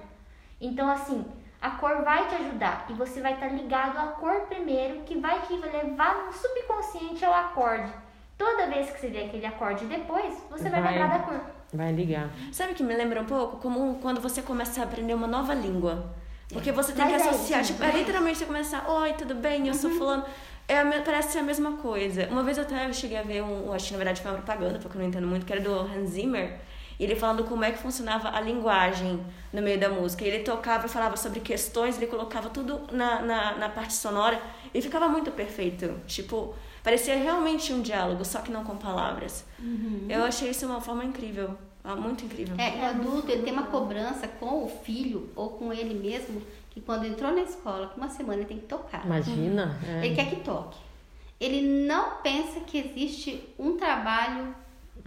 [0.62, 1.26] Então, assim,
[1.62, 5.40] a cor vai te ajudar e você vai estar ligado à cor primeiro, que vai
[5.42, 7.92] te levar no subconsciente ao acorde.
[8.44, 10.92] Toda vez que você vê aquele acorde depois, você vai, Vai.
[11.00, 11.42] lembrar da cor.
[11.74, 12.30] Vai ligar.
[12.52, 13.58] Sabe o que me lembra um pouco?
[13.58, 16.14] Como quando você começa a aprender uma nova língua.
[16.52, 18.00] Porque você tem Mas que é associar, isso, tipo, é né?
[18.00, 19.70] literalmente você começar, oi, tudo bem?
[19.70, 20.26] Eu sou fulano.
[20.68, 22.28] É, parece ser a mesma coisa.
[22.30, 24.78] Uma vez eu até cheguei a ver um, acho que na verdade foi uma propaganda,
[24.78, 26.60] porque eu não entendo muito, que era do Hans Zimmer.
[27.00, 30.26] E ele falando como é que funcionava a linguagem no meio da música.
[30.26, 34.40] E ele tocava e falava sobre questões, ele colocava tudo na, na, na parte sonora
[34.74, 36.00] e ficava muito perfeito.
[36.06, 36.54] Tipo,
[36.84, 39.46] parecia realmente um diálogo, só que não com palavras.
[40.10, 41.58] Eu achei isso uma forma incrível.
[41.84, 42.56] ah, Muito incrível.
[42.58, 46.82] É, o adulto ele tem uma cobrança com o filho ou com ele mesmo, que
[46.82, 49.06] quando entrou na escola, com uma semana ele tem que tocar.
[49.06, 49.80] Imagina.
[49.88, 50.06] é.
[50.06, 50.78] Ele quer que toque.
[51.40, 54.56] Ele não pensa que existe um trabalho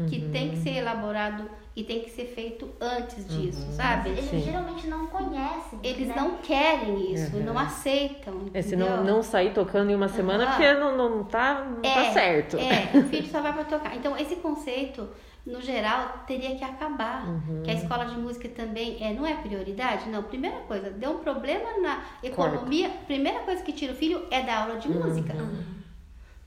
[0.08, 0.30] que Uhum.
[0.30, 4.08] tem que ser elaborado e tem que ser feito antes disso, sabe?
[4.08, 4.40] Eles Sim.
[4.40, 5.78] geralmente não conhecem.
[5.82, 6.14] Eles né?
[6.16, 7.44] não querem isso, Uhum.
[7.44, 8.46] não aceitam.
[8.54, 10.52] É, se não, não sair tocando em uma semana, Aham.
[10.52, 12.56] porque não, não, tá, não tá certo.
[12.56, 13.94] É, o filho só vai para tocar.
[13.94, 15.06] Então, esse conceito,
[15.44, 17.28] no geral, teria que acabar.
[17.28, 17.62] Uhum.
[17.62, 20.08] Que a escola de música também é, não é prioridade?
[20.08, 24.40] Não, primeira coisa, deu um problema na economia, primeira coisa que tira o filho é
[24.42, 25.34] dar aula de música.
[25.34, 25.62] Uhum.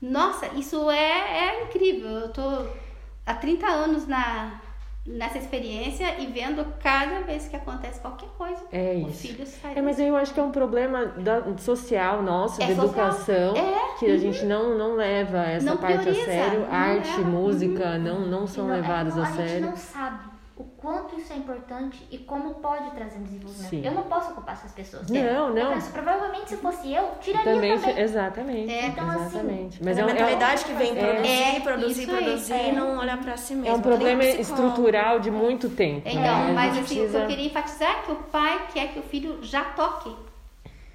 [0.02, 2.08] Nossa, isso é, é incrível.
[2.08, 2.66] Eu tô
[3.24, 4.59] há 30 anos na,
[5.06, 9.26] nessa experiência e vendo cada vez que acontece qualquer coisa, É o isso.
[9.28, 9.72] filho sai.
[9.76, 13.08] É, mas eu acho que é um problema da- social nosso, É de social.
[13.08, 16.60] educação, É, que a gente não, não leva essa Não parte a prioriza, sério.
[16.60, 17.22] não Arte, leva.
[17.30, 19.66] música, não, não são Não, é, levadas não, a gente sério.
[19.66, 20.18] não sabe
[20.60, 23.70] o quanto isso é importante e como pode trazer um desenvolvimento.
[23.70, 23.82] Sim.
[23.82, 25.08] Eu não posso culpar essas pessoas.
[25.08, 25.72] Não, Eu não.
[25.72, 27.98] penso, provavelmente se fosse eu, tiraria Também, também.
[27.98, 28.70] exatamente.
[28.72, 29.78] É, então, assim, exatamente.
[29.82, 30.94] Mas Mas é é, uma um- é, mentalidade que vem É.
[31.02, 32.68] produzir, É, produzir, produzir É.
[32.68, 33.68] e não olhar pra si mesmo.
[33.68, 34.42] é um problema psicólogo.
[34.42, 36.02] estrutural de muito tempo.
[36.06, 36.50] Então, né?
[36.50, 38.98] A mas assim, precisa- o que eu queria enfatizar é que o pai quer que
[38.98, 40.14] o filho já toque.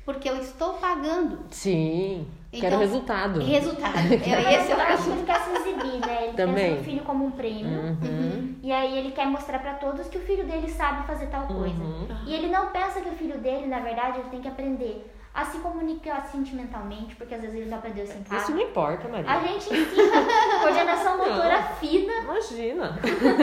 [0.06, 1.40] Porque eu estou pagando.
[1.50, 2.28] Sim,
[2.60, 3.40] quero Então, resultado.
[3.42, 3.96] Resultado.
[4.14, 6.24] Eu É, esse é o ele quer se exibir, né?
[6.24, 6.66] Ele Também.
[6.70, 7.80] pensa no filho como um prêmio.
[7.80, 8.56] Uhum.
[8.64, 11.76] E aí ele quer mostrar pra todos que o filho dele sabe fazer tal coisa.
[11.84, 12.08] Uhum.
[12.26, 15.44] E ele não pensa que o filho dele, na verdade, ele tem que aprender a
[15.44, 18.44] se comunicar sentimentalmente, porque às vezes ele não aprendeu isso em casa.
[18.44, 19.42] Isso não importa, A Maria.
[19.50, 20.22] gente ensina
[20.62, 22.14] coordenação motora fina.
[22.24, 22.98] Imagina.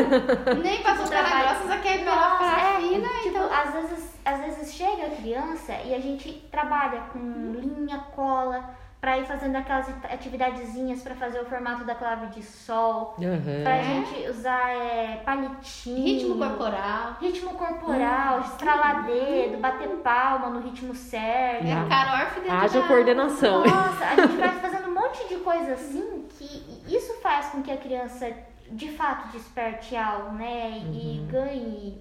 [0.62, 1.48] Nem passou pela trabalho.
[1.58, 3.08] grossa, só quer ir pela Nossa, é, frafina.
[3.08, 3.48] tipo, então...
[3.52, 7.18] às vezes, às vezes chega a criança e a gente trabalha com
[7.60, 8.70] linha, cola,
[9.02, 13.62] pra ir fazendo aquelas atividadezinhas pra fazer o formato da clave de sol, Uhum.
[13.64, 16.04] pra gente usar é, palitinho.
[16.04, 17.16] Ritmo corporal.
[17.20, 21.66] Ritmo corporal, estralar dedo, bater palma no ritmo certo.
[21.66, 23.64] É cara órfã dentro Haja da- coordenação.
[23.66, 27.72] Nossa, a gente vai fazendo um monte de coisa assim que isso faz com que
[27.72, 28.32] a criança
[28.70, 30.78] de fato desperte algo, né?
[30.92, 32.00] E ganhe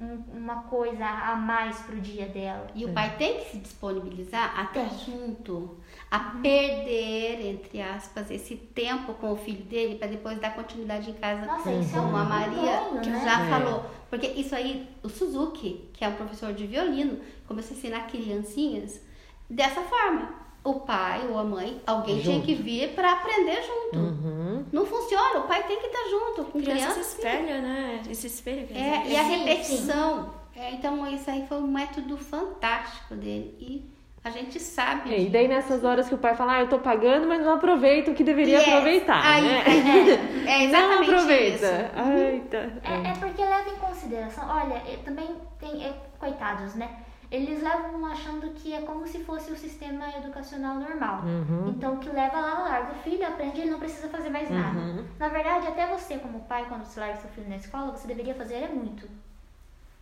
[0.00, 2.66] um- uma coisa a mais pro dia dela.
[2.74, 5.76] E o pai tem que se disponibilizar até junto,
[6.10, 11.14] a perder, entre aspas, esse tempo com o filho dele para depois dar continuidade em
[11.14, 13.20] casa Nossa, isso é como a Maria que né?
[13.24, 13.50] já É.
[13.50, 13.84] falou.
[14.08, 19.00] Porque isso aí, o Suzuki, que é um professor de violino, começou a ensinar criancinhas
[19.50, 20.46] dessa forma.
[20.62, 22.46] O pai ou a mãe, alguém tinha Junto.
[22.46, 23.98] que vir para aprender junto.
[23.98, 24.64] Uhum.
[24.72, 27.02] Não funciona o pai tem que estar junto com criança criança.
[27.04, 27.16] se sim.
[27.18, 28.02] espelha, né?
[28.10, 28.66] Esse espelho.
[28.66, 30.34] quer É, e a Sim, repetição.
[30.56, 33.54] É, então, isso aí foi um método fantástico dele.
[33.60, 33.84] E
[34.26, 35.14] a gente sabe.
[35.14, 37.54] É, e daí nessas horas que o pai fala, ah, eu tô pagando, mas não
[37.54, 38.68] aproveito o que deveria Yes.
[38.68, 39.62] aproveitar, Aí, né?
[39.66, 41.66] é, é não exatamente aproveita.
[41.66, 41.90] isso.
[41.94, 42.58] Ai, tá.
[42.58, 45.28] É, é porque leva em consideração, olha, eu também
[45.60, 46.88] tem, é, coitados, né?
[47.30, 51.22] Eles levam achando que é como se fosse o sistema educacional normal.
[51.24, 51.70] Uhum.
[51.76, 54.78] Então, que leva lá, larga o filho, aprende, ele não precisa fazer mais nada.
[54.78, 55.04] Uhum.
[55.18, 58.34] Na verdade, até você, como pai, quando você larga seu filho na escola, você deveria
[58.34, 59.08] fazer é muito.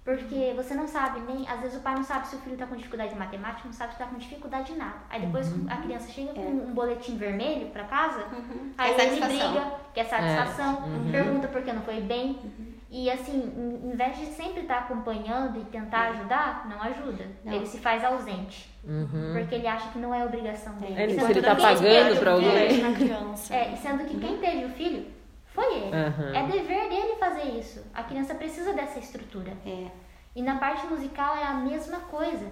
[0.04, 2.66] Porque você não sabe nem, às vezes o pai não sabe se o filho está
[2.66, 4.96] com dificuldade de matemática, não sabe se está com dificuldade de nada.
[5.08, 8.22] Aí depois a criança chega com um boletim vermelho para casa,
[8.76, 9.52] aí Quer ele satisfação.
[9.52, 11.10] briga, quer satisfação, Uhum.
[11.10, 12.38] pergunta por que não foi bem.
[12.90, 17.24] E assim, em em vez de sempre estar acompanhando e tentar ajudar, não ajuda.
[17.44, 17.52] Não.
[17.54, 18.70] Ele se faz ausente.
[18.84, 19.32] Uhum.
[19.32, 20.94] Porque ele acha que não é obrigação dele.
[21.02, 22.94] É, se Sendo ele que tá quem pagando teve pra o alguém.
[22.94, 23.54] criança.
[23.54, 25.06] é, e sendo que quem teve o filho
[25.54, 25.96] foi ele.
[25.96, 26.34] Aham.
[26.34, 27.86] É dever dele fazer isso.
[27.94, 29.52] A criança precisa dessa estrutura.
[29.64, 29.86] É.
[30.34, 32.50] E na parte musical é a mesma coisa.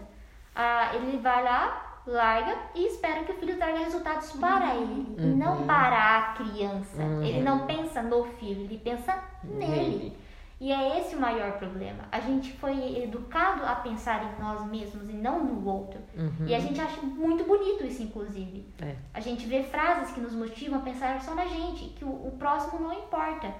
[0.54, 5.16] Ah, ele vai lá, larga e espera que o filho traga resultados para ele.
[5.18, 7.02] E não para a criança.
[7.22, 10.16] Ele não pensa no filho, ele pensa nele.
[10.62, 12.04] E é esse o maior problema.
[12.12, 16.00] A gente foi educado a pensar em nós mesmos e não no outro.
[16.46, 18.64] E a gente acha muito bonito isso, inclusive.
[18.80, 18.94] É.
[19.12, 22.36] A gente vê frases que nos motivam a pensar só na gente, que o, o
[22.38, 23.52] próximo não importa.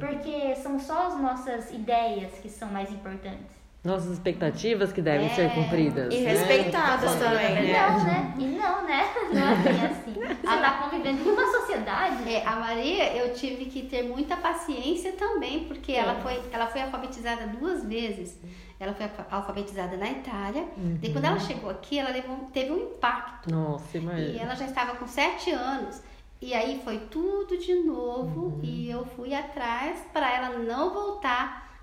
[0.00, 3.59] Porque são só as nossas ideias que são mais importantes.
[3.82, 6.12] Nossas expectativas que devem ser cumpridas.
[6.12, 6.30] E né?
[6.32, 7.88] respeitadas também, E né?
[7.88, 8.34] não, né?
[8.38, 9.08] E não, né?
[9.32, 10.12] Não é bem assim.
[10.12, 12.30] Você tá convivendo em uma sociedade.
[12.30, 16.20] É, a Maria, eu tive que ter muita paciência também, porque ela, É.
[16.20, 18.38] foi, ela foi alfabetizada duas vezes.
[18.78, 20.66] Ela foi alfa- alfabetizada na Itália.
[21.02, 21.30] E quando Uhum.
[21.30, 23.50] ela chegou aqui, ela levou, teve um impacto.
[23.50, 24.42] Nossa, E imagina.
[24.42, 26.02] ela já estava com sete anos.
[26.42, 28.60] E aí foi tudo de novo Uhum.
[28.62, 31.39] e eu fui atrás para ela não voltar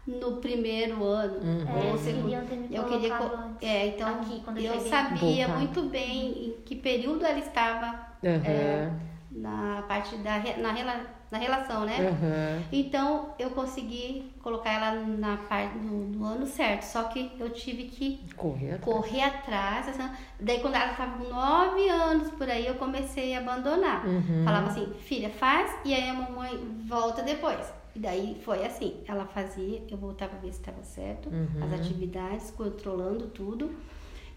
[0.07, 1.39] no primeiro ano.
[1.39, 1.93] Uhum.
[1.93, 2.27] É, segundo.
[2.27, 3.19] me Eu queria.
[3.61, 5.59] É, então Aqui, quando eu eu sabia Voltar.
[5.59, 8.99] muito bem em que período ela estava Aham.
[9.31, 11.97] na parte da na, rela, na relação, né?
[11.99, 12.63] Aham.
[12.71, 17.83] Então eu consegui colocar ela na parte no, no ano certo, só que eu tive
[17.85, 18.83] que Correr atrás.
[18.85, 19.89] correr atrás.
[19.89, 24.05] assim, daí quando ela estava com nove anos por aí, eu comecei a abandonar.
[24.07, 24.43] Uhum.
[24.45, 27.73] Falava assim, filha, faz e aí a mamãe volta depois.
[27.97, 31.63] E daí foi assim, ela fazia, eu voltava a ver se estava certo, Uhum.
[31.63, 33.71] as atividades, controlando tudo.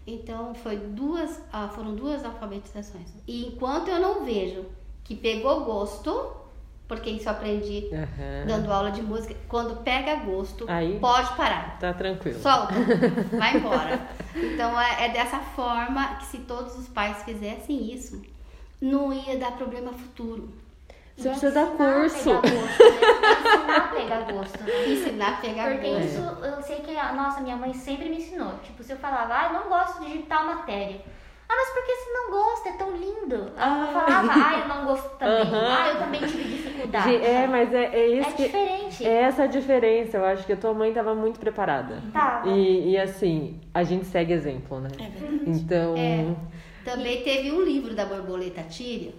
[0.07, 3.07] Então foi duas, ah, foram duas alfabetizações.
[3.27, 4.65] E enquanto eu não vejo
[5.03, 6.31] que pegou gosto,
[6.87, 8.47] porque isso eu aprendi Aham.
[8.47, 11.77] dando aula de música, quando pega gosto, Aí- pode parar.
[11.77, 12.39] Tá tranquilo.
[12.39, 12.73] Solta,
[13.37, 14.01] vai embora.
[14.35, 18.23] Então é, é dessa forma que se todos os pais fizessem isso,
[18.81, 20.49] não ia dar problema futuro.
[21.21, 22.41] Você precisa dar Ensinar a curso.
[22.41, 23.51] pegar gosto, né?
[23.61, 24.87] Ensinar a pegar gosto, né?
[24.87, 26.05] Ensinar a pegar Porque gosto.
[26.05, 28.53] isso, eu sei que, a nossa, minha mãe sempre me ensinou.
[28.63, 31.01] Tipo, se eu falava, ah, eu não gosto de tal matéria.
[31.47, 32.69] Ah, mas por que você não gosta?
[32.69, 33.35] É tão lindo.
[33.35, 33.87] Ela Ah.
[33.93, 35.51] falava, ah, eu não gosto também.
[35.53, 37.15] Ah, eu também tive dificuldade.
[37.17, 38.43] É, mas é, é isso É que.
[38.45, 39.05] diferente.
[39.05, 40.17] É essa a diferença.
[40.17, 42.01] Eu acho que a tua mãe tava muito preparada.
[42.13, 42.47] Tava.
[42.49, 44.89] E, e assim, a gente segue exemplo, né?
[44.97, 45.43] É verdade.
[45.59, 45.95] Então.
[45.97, 46.33] É.
[46.85, 49.11] Também teve um livro da borboleta Tíria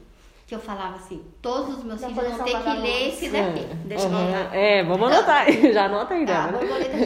[0.47, 3.61] que eu falava assim, todos os meus Da filhos vão ter que ler esse daqui.
[3.61, 4.23] é, Deixa eu aham.
[4.29, 4.55] anotar.
[4.55, 5.47] É, vamos anotar.
[5.73, 6.59] Já anota aí, Tá, né?
[6.59, 6.97] borboleta.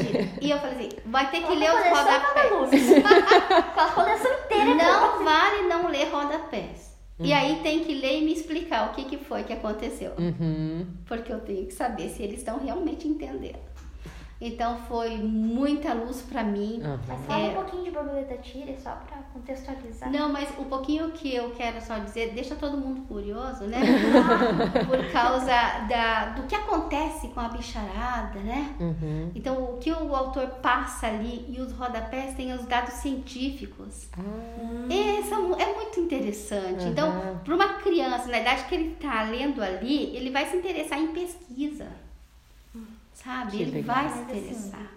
[0.41, 3.05] E eu falei assim, vai ter que ler os rodapés.
[3.77, 4.75] A coleção inteira.
[4.75, 6.97] Não vale não ler rodapés.
[7.19, 7.35] E Uhum.
[7.39, 10.13] aí tem que ler e me explicar o que, que foi que aconteceu.
[10.19, 10.87] Uhum.
[11.07, 13.59] Porque eu tenho que saber se eles estão realmente entendendo.
[14.39, 16.81] Então foi muita luz pra mim.
[16.85, 16.99] aham.
[17.09, 17.49] Mas fala É.
[17.51, 20.11] um pouquinho de borboleta tira, só pra contextualizar.
[20.13, 23.81] Não, mas o pouquinho que eu quero só dizer, deixa todo mundo curioso, né?
[24.87, 25.47] Por causa
[25.89, 28.75] da, do que acontece com a bicharada, né?
[28.79, 29.31] Uhum.
[29.35, 34.09] Então, o que o autor passa ali e os rodapés têm os dados científicos.
[34.19, 36.85] Ah, É, são- é muito interessante.
[36.85, 36.91] Uhum.
[36.91, 40.99] Então, para uma criança, na idade que ele está lendo ali, ele vai se interessar
[41.01, 41.87] em pesquisa.
[43.25, 43.57] Sabe?
[43.57, 43.97] Que ele legal.
[43.97, 44.93] vai se assim, interessar.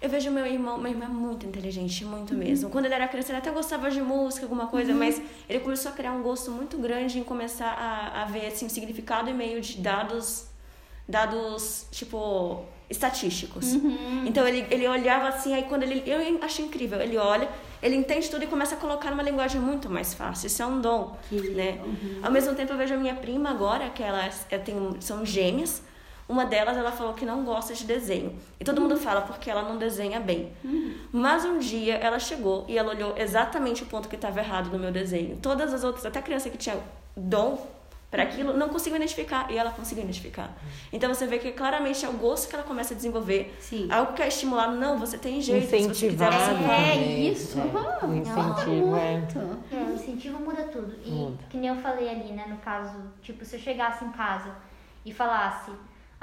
[0.00, 2.68] Eu vejo meu irmão, meu irmão é muito inteligente, muito mesmo.
[2.70, 5.94] Quando ele era criança, ele até gostava de música, alguma coisa, mas ele começou a
[5.94, 9.60] criar um gosto muito grande em começar a, a ver assim, o significado e meio
[9.60, 10.48] de dados,
[11.08, 13.74] dados tipo estatísticos.
[14.26, 16.02] Então ele, ele olhava assim, aí quando ele.
[16.04, 17.48] Eu acho incrível, ele olha,
[17.82, 20.48] ele entende tudo e começa a colocar numa linguagem muito mais fácil.
[20.48, 21.16] Isso é um dom.
[21.28, 21.80] Que Né?
[22.22, 25.82] Ao mesmo tempo, eu vejo a minha prima agora, que elas eu tenho, são gêmeas.
[26.32, 28.34] Uma delas, ela falou que não gosta de desenho.
[28.58, 30.50] E todo mundo fala porque ela não desenha bem.
[31.12, 34.78] Mas um dia ela chegou e ela olhou exatamente o ponto que estava errado no
[34.78, 35.36] meu desenho.
[35.42, 36.78] Todas as outras, até a criança que tinha
[37.14, 37.58] dom,
[38.10, 40.54] para aquilo, não conseguiu identificar e ela conseguiu identificar.
[40.92, 43.54] Então você vê que claramente é o gosto que ela começa a desenvolver.
[43.58, 43.88] Sim.
[43.90, 46.50] Algo que é estimulado, não, você tem jeito, se você quiser você.
[46.50, 47.28] É também.
[47.32, 47.58] isso.
[47.58, 47.62] É,
[48.04, 48.10] Uhum.
[48.10, 49.16] O incentivo é.
[49.18, 49.38] Muito.
[49.72, 50.94] É, o incentivo muda tudo.
[51.04, 51.44] E Muda.
[51.48, 54.50] que nem eu falei ali, né, no caso, tipo, se eu chegasse em casa
[55.06, 55.70] e falasse,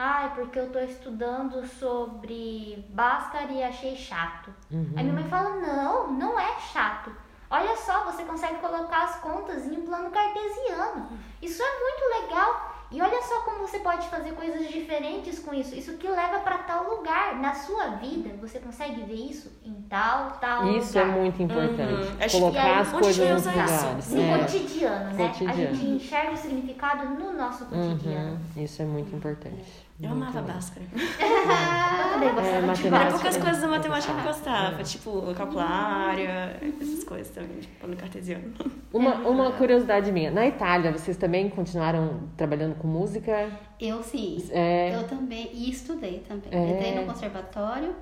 [0.01, 4.49] ai, porque eu tô estudando sobre Bhaskara e achei chato.
[4.95, 7.12] Aí minha mãe fala, não, não é chato.
[7.51, 11.09] Olha só, você consegue colocar as contas em um plano cartesiano.
[11.41, 12.69] Isso é muito legal.
[12.91, 15.75] E olha só como você pode fazer coisas diferentes com isso.
[15.75, 17.35] Isso que leva para tal lugar.
[17.35, 21.17] Na sua vida, você consegue ver isso em tal, tal Isso é lugar.
[21.19, 22.07] muito importante.
[22.07, 22.29] Uhum.
[22.39, 23.49] Colocar aí as onde coisas nos isso?
[23.49, 24.09] lugares.
[24.12, 24.38] No É.
[24.39, 25.27] cotidiano, né?
[25.27, 25.51] Cotidiano.
[25.69, 28.39] A gente enxerga o significado no nosso cotidiano.
[28.55, 28.63] Uhum.
[28.63, 29.88] Isso é muito importante.
[30.01, 30.85] Eu amava Bhaskara.
[30.93, 32.89] Eu também gostava É, matemática.
[32.89, 33.12] Bhaskara.
[33.12, 37.97] poucas coisas da matemática que eu gostava, tipo calcular área, essas coisas também, tipo no
[37.97, 38.53] cartesiano.
[38.93, 40.31] Uma, uma curiosidade minha.
[40.31, 43.51] Na Itália, vocês também continuaram trabalhando com música?
[43.79, 44.43] Eu sim.
[44.49, 44.95] É.
[44.95, 45.47] Eu também.
[45.53, 46.49] E estudei também.
[46.51, 46.71] É.
[46.71, 47.93] Entrei no conservatório,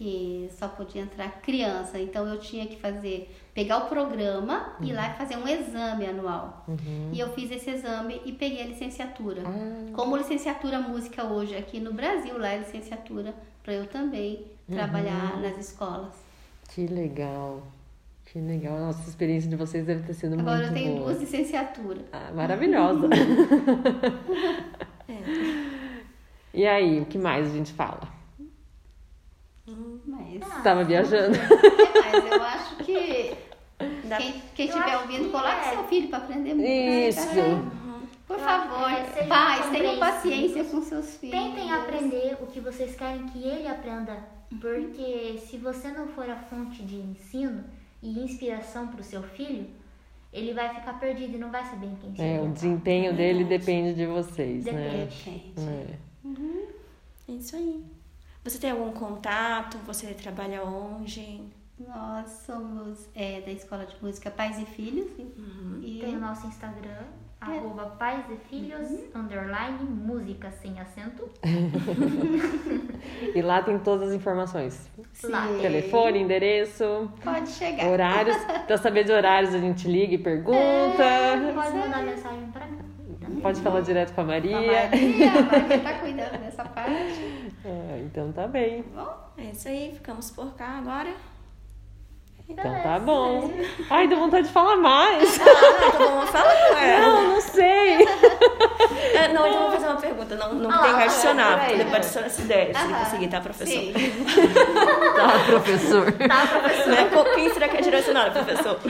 [0.00, 1.98] que só podia entrar criança.
[1.98, 6.06] Então eu tinha que fazer, pegar o programa e ir lá e fazer um exame
[6.06, 6.64] anual.
[7.12, 9.42] E eu fiz esse exame e peguei a licenciatura.
[9.44, 9.92] Ah.
[9.92, 15.58] Como licenciatura música hoje aqui no Brasil, lá é licenciatura para eu também trabalhar nas
[15.58, 16.14] escolas.
[16.70, 17.62] Que legal.
[18.24, 18.78] Que legal.
[18.78, 21.08] Nossa, experiência de vocês deve ter sido Agora muito eu tenho boa.
[21.08, 22.04] duas licenciaturas.
[22.10, 23.06] Ah, maravilhosa.
[26.52, 28.19] E aí, o que mais a gente fala?
[30.06, 31.36] Mas, Ah, Tava viajando?
[31.38, 33.36] mas eu acho que
[34.16, 35.70] quem, quem estiver ouvindo, que coloque é.
[35.70, 37.08] seu filho para aprender música.
[37.08, 37.80] Isso.
[38.26, 41.36] Por Eu favor, é, pais, tenham paciência com seus filhos.
[41.36, 44.16] Tentem aprender o que vocês querem que ele aprenda.
[44.60, 47.64] Porque se você não for a fonte de ensino
[48.02, 49.66] e inspiração para o seu filho,
[50.32, 53.44] ele vai ficar perdido e não vai saber em quem se É, o desempenho dele
[53.44, 54.72] depende de vocês, né?
[54.72, 55.14] Depende.
[55.24, 55.98] Gente, É.
[57.28, 57.84] É isso aí.
[58.44, 59.76] Você tem algum contato?
[59.86, 61.40] Você trabalha onde?
[61.88, 65.08] nós somos é, da Escola de Música Pais e Filhos.
[65.80, 67.04] E Tem o nosso Instagram,
[67.40, 71.28] arroba pais e filhos, underline, música sem acento.
[73.34, 74.88] E lá tem todas as informações.
[75.24, 75.46] Lá.
[75.46, 75.58] Sim.
[75.60, 77.86] Telefone, endereço, Pode chegar.
[77.86, 78.36] horários.
[78.66, 80.52] Pra saber de horários, a gente liga e pergunta.
[81.54, 82.78] Pode mandar mensagem para mim.
[83.40, 84.56] Pode falar direto com a A Maria.
[84.60, 87.49] Maria, a Maria tá cuidando dessa parte.
[87.64, 88.82] Ah, então tá bem.
[88.94, 91.10] Bom, É isso aí, ficamos por cá agora.
[92.48, 93.48] Então tá bom.
[93.88, 95.38] Ai, deu vontade de falar mais.
[95.40, 97.00] Ah, então vamos falar com ela.
[97.06, 97.98] Não, não sei.
[99.12, 100.36] É, não, então vou fazer uma pergunta.
[100.36, 101.58] Não, não Ah, tem que adicionar.
[101.60, 101.76] peraí.
[101.78, 103.66] Depois adiciona essa ideia, se ele conseguir, tá, professor?
[103.74, 103.92] Sim.
[105.16, 106.12] Tá, professor.
[106.12, 106.88] Tá, professor?
[106.88, 107.50] Né?
[107.52, 108.80] Será que é direcionado, professor?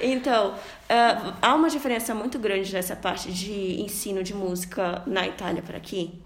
[0.00, 0.54] Então,
[0.88, 5.76] ah, há uma diferença muito grande nessa parte de ensino de música na Itália para
[5.78, 6.22] aqui?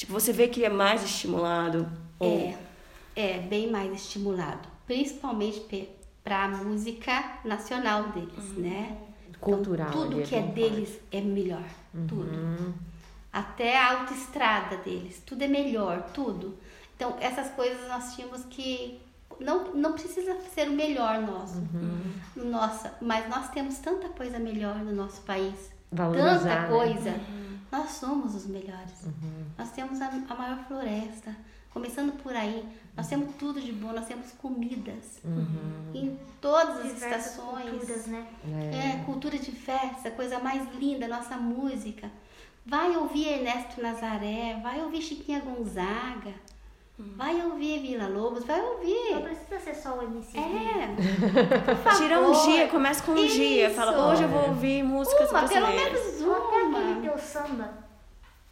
[0.00, 1.86] Tipo, você vê que é mais estimulado?
[2.18, 2.56] Ou...
[3.14, 5.90] É, é bem mais estimulado, principalmente
[6.24, 8.96] para a música nacional deles, né?
[9.38, 11.68] Cultural Então, tudo ali, que é bem deles é melhor,
[12.08, 12.74] tudo.
[13.30, 16.56] Até a autoestrada deles, tudo é melhor, tudo.
[16.96, 18.98] Então, essas coisas nós tínhamos que
[19.38, 21.62] não, não precisa ser o melhor nosso,
[22.34, 26.68] nossa, mas nós temos tanta coisa melhor no nosso país, Valorizar, tanta
[27.10, 27.20] né?
[27.70, 29.06] Nós somos os melhores.
[29.56, 31.34] Nós temos a, a maior floresta.
[31.72, 32.64] Começando por aí,
[32.96, 35.20] nós temos tudo de bom, nós temos comidas
[35.94, 37.70] em todas as Diversas estações.
[37.70, 38.26] culturas, né?
[38.72, 42.10] É, cultura diversa, coisa mais linda, nossa música.
[42.66, 46.34] Vai ouvir Ernesto Nazaré, vai ouvir Chiquinha Gonzaga,
[46.98, 49.20] vai ouvir Vila Lobos, vai Não ouvir.
[49.22, 50.38] precisa ser só o MC.
[50.38, 52.02] É, por favor.
[52.02, 53.70] Tira um dia, começa com um dia.
[53.70, 54.00] Fala, Isso.
[54.00, 57.90] hoje eu vou ouvir músicas Uma, pelo menos até aquele teu samba.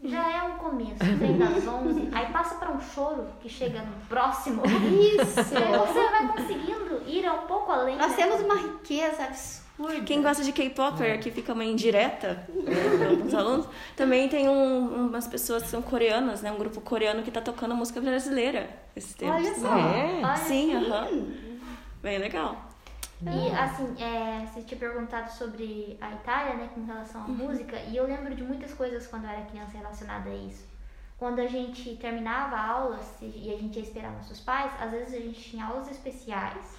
[0.04, 3.92] Já é um começo, vem das 11, aí passa para um choro que chega no
[4.08, 4.62] próximo.
[4.64, 5.42] Isso.
[5.42, 5.54] Você
[6.10, 7.96] vai conseguindo ir um pouco além.
[7.96, 8.16] Nós né?
[8.16, 10.00] temos uma riqueza absurda.
[10.06, 12.44] Quem gosta de K-Popper, que fica uma indireta
[13.18, 16.50] para os alunos, também tem um- umas pessoas que são coreanas, né?
[16.52, 19.36] Um grupo coreano que tá tocando música brasileira esses tempos.
[19.36, 19.76] Olha só.
[19.78, 20.20] É?
[20.24, 21.08] Olha, Sim, aham.
[22.02, 22.67] Bem legal.
[23.20, 27.96] E assim, é, você tinha perguntado sobre a Itália, né, com relação à música, e
[27.96, 30.64] eu lembro de muitas coisas quando eu era criança relacionada a isso.
[31.18, 35.14] Quando a gente terminava a aula e a gente ia esperar nossos pais, às vezes
[35.14, 36.78] a gente tinha aulas especiais,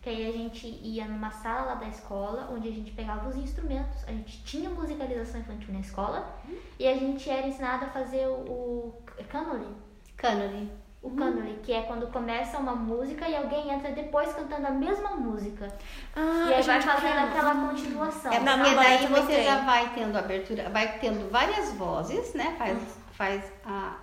[0.00, 3.36] que aí a gente ia numa sala lá da escola, onde a gente pegava os
[3.36, 6.34] instrumentos, a gente tinha musicalização infantil na escola,
[6.78, 9.02] e a gente era ensinado a fazer o, o
[10.16, 10.72] cannoli.
[11.04, 15.10] O canole, que é quando começa uma música e alguém entra depois cantando a mesma
[15.10, 15.68] música.
[16.16, 18.32] Ah, e aí vai fazendo aquela continuação.
[18.32, 19.44] É Na porque balé daí você tem.
[19.44, 22.54] já vai tendo abertura, vai tendo várias vozes, né?
[22.56, 22.78] Faz,
[23.12, 23.96] faz a,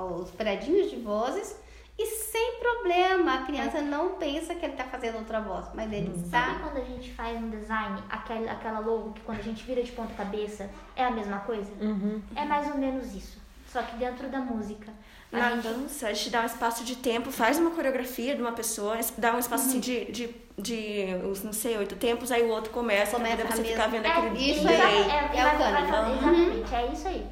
[0.00, 1.58] os predinhos de vozes
[1.98, 3.34] e sem problema.
[3.34, 6.58] A criança não pensa que ele tá fazendo outra voz, mas ele Sabe está.
[6.62, 9.90] quando a gente faz um design, aquela, aquela logo que quando a gente vira de
[9.90, 11.72] ponta cabeça é a mesma coisa?
[11.80, 12.22] Uhum.
[12.36, 13.42] É mais ou menos isso.
[13.66, 14.92] Só que dentro da música.
[15.38, 18.52] Na gente- dança, a gente dá um espaço de tempo, faz uma coreografia de uma
[18.52, 22.48] pessoa, dá um espaço assim de, de, de, os, não sei, oito tempos, aí o
[22.48, 24.80] outro começa, Começa pra você a ficar vendo É, aquele isso delay.
[24.80, 25.10] aí.
[25.10, 25.90] é, é o vai- vai canone.
[25.90, 26.42] fazer- Uhum.
[26.62, 27.26] Exatamente, é isso aí.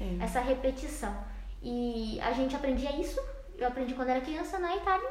[0.00, 0.24] É.
[0.24, 1.16] Essa repetição.
[1.62, 3.20] E a gente aprendia isso,
[3.58, 5.08] eu aprendi quando era criança na Itália.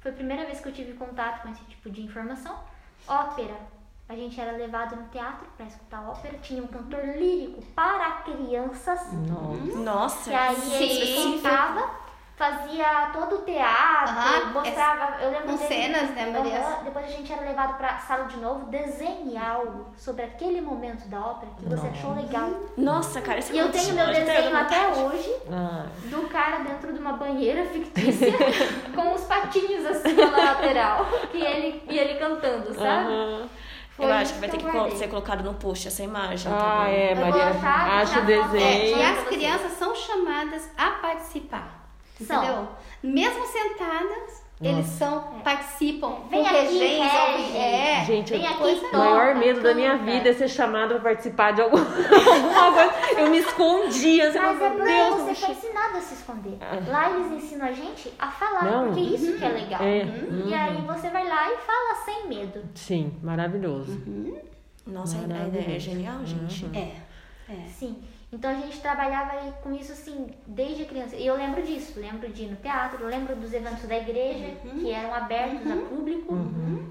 [0.00, 2.56] Foi a primeira vez que eu tive contato com esse tipo de informação.
[3.06, 3.56] Ópera.
[4.08, 6.38] A gente era levado no teatro para escutar ópera.
[6.38, 9.00] Tinha um cantor lírico para crianças.
[9.12, 9.78] Nossa.
[9.78, 10.82] Nossa, E aí Sim.
[10.84, 11.90] ele cantava,
[12.34, 15.20] fazia todo o teatro, Aham, mostrava.
[15.22, 16.78] Eu lembro com dele- cenas, né, Maria?
[16.84, 21.20] Depois a gente era levado pra sala de novo desenhar algo sobre aquele momento da
[21.20, 22.48] ópera que você achou legal.
[22.78, 26.98] Nossa, cara, esse E eu tenho meu desenho até hoje Ah, do cara dentro de
[26.98, 28.32] uma banheira fictícia
[28.96, 31.04] com os patinhos assim na lateral.
[31.34, 33.48] E ele, e ele cantando, sabe?
[33.98, 34.08] Aham.
[34.08, 36.52] Eu Foi acho que vai ter que ser colocado no post essa imagem.
[36.52, 37.44] Ah, tá é, Maria.
[37.44, 38.30] Acha o foto.
[38.30, 38.98] É, desenho.
[38.98, 41.88] e as crianças são chamadas a participar.
[42.24, 42.42] São.
[42.42, 42.68] Entendeu?
[43.02, 47.56] Mesmo sentadas, eles são, participam, Vem aqui, regentes, rege.
[47.56, 48.04] é.
[48.04, 50.04] Gente, Vem o aqui, toma, maior medo da minha canta.
[50.10, 53.20] vida é ser chamada pra participar de alguma, alguma coisa.
[53.20, 55.14] Eu me escondia, assim, Mas é porque Deus.
[55.14, 56.58] você não foi ensinado a se esconder.
[56.60, 56.90] Ah.
[56.90, 58.86] Lá eles ensinam a gente a falar, Não.
[58.86, 59.80] porque isso que é legal.
[59.82, 60.06] É,
[60.46, 62.60] E aí você vai lá e fala sem medo.
[62.74, 64.00] Sim, maravilhoso.
[64.86, 65.78] Nossa, a ideia é Maravilhoso.
[65.80, 66.66] genial, gente.
[66.76, 66.96] É.
[67.52, 67.56] é.
[67.68, 68.02] Sim.
[68.30, 71.16] Então a gente trabalhava aí com isso assim desde criança.
[71.16, 74.90] E eu lembro disso, lembro de ir no teatro, lembro dos eventos da igreja que
[74.90, 76.34] eram abertos a público.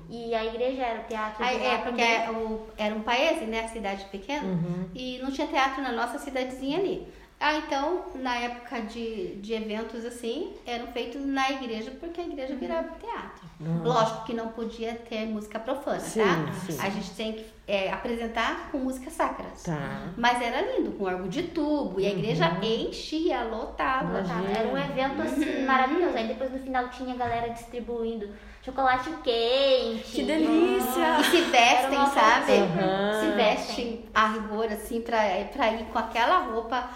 [0.09, 2.11] E a igreja era o teatro Aí, é, porque também.
[2.25, 3.65] é o- era um país, né?
[3.65, 4.47] A cidade pequena.
[4.95, 7.07] E não tinha teatro na nossa cidadezinha ali.
[7.39, 12.55] Ah, então, na época de, de eventos assim, eram feitos na igreja, porque a igreja
[12.55, 13.45] virava teatro.
[13.83, 16.51] Lógico que não podia ter música profana, Sim, tá?
[16.65, 16.77] sim.
[16.81, 19.63] A gente tem que é, apresentar com músicas sacras.
[19.63, 20.07] Tá.
[20.17, 21.99] Mas era lindo, com órgão de tubo.
[21.99, 24.19] E a igreja enchia, lotava.
[24.19, 24.41] Imagina.
[24.41, 26.17] Tá, Era um evento assim maravilhoso.
[26.17, 28.29] Aí depois no final tinha a galera distribuindo
[28.63, 30.11] chocolate quente.
[30.11, 31.19] Que delícia!
[31.19, 32.51] E se vestem, sabe?
[32.53, 33.21] Aham.
[33.21, 35.19] Se vestem a rigor, assim, pra,
[35.53, 36.89] pra ir com aquela roupa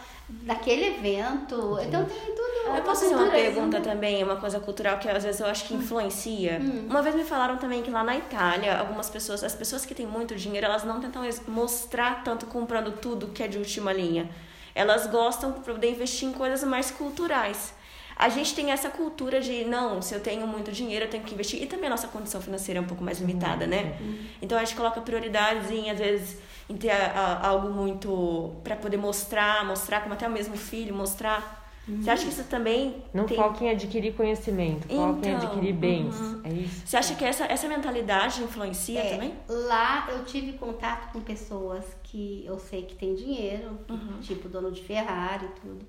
[0.43, 1.77] naquele evento.
[1.81, 2.75] Então tem tudo.
[2.75, 3.89] Eu posso fazer uma pergunta assim.
[3.89, 6.59] também, uma coisa cultural que às vezes eu acho que influencia.
[6.89, 10.05] Uma vez me falaram também que lá na Itália, algumas pessoas, as pessoas que têm
[10.05, 14.29] muito dinheiro, elas não tentam mostrar tanto comprando tudo que é de última linha.
[14.73, 17.73] Elas gostam de poder investir em coisas mais culturais.
[18.15, 21.33] A gente tem essa cultura de, não, se eu tenho muito dinheiro, eu tenho que
[21.33, 21.61] investir.
[21.63, 23.97] E também a nossa condição financeira é um pouco mais limitada, né?
[24.41, 26.37] Então a gente coloca prioridades em, às vezes,
[26.69, 30.93] em ter a- a- algo muito para poder mostrar, mostrar, como até o mesmo filho,
[30.95, 31.59] mostrar.
[31.87, 33.35] Você acha que isso também Não tem...
[33.35, 36.15] foquem em adquirir conhecimento, em Então, adquirir bens.
[36.15, 36.41] uhum.
[36.45, 36.83] É isso.
[36.87, 39.33] Você acha que essa, essa mentalidade influencia É, também?
[39.49, 44.19] Lá eu tive contato com pessoas que eu sei que têm dinheiro, Uhum.
[44.21, 45.85] tipo dono de Ferrari e tudo.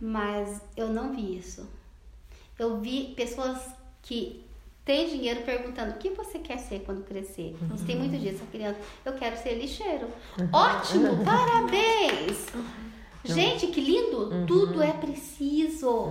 [0.00, 1.68] Mas eu não vi isso.
[2.58, 3.58] Eu vi pessoas
[4.02, 4.46] que
[4.88, 7.54] têm dinheiro perguntando o que você quer ser quando crescer.
[7.74, 8.80] Isso tem muito disso, a criança.
[9.04, 10.08] Eu quero ser lixeiro.
[10.50, 12.46] Ótimo, parabéns!
[13.22, 14.46] Gente, que lindo!
[14.46, 16.08] Tudo é preciso.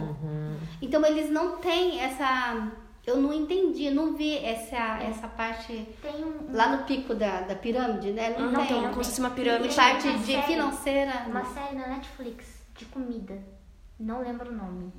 [0.79, 2.71] Então eles não têm essa.
[3.03, 7.55] Eu não entendi, não vi essa, essa parte Tem um, lá no pico da, da
[7.55, 8.35] pirâmide, né?
[8.37, 8.81] Não, Não, tem.
[8.81, 9.73] tem como se fosse uma pirâmide.
[9.73, 10.41] Parte Uma de série.
[10.43, 11.23] financeira.
[11.25, 13.41] uma série na Netflix de comida.
[13.99, 14.91] Não lembro o nome.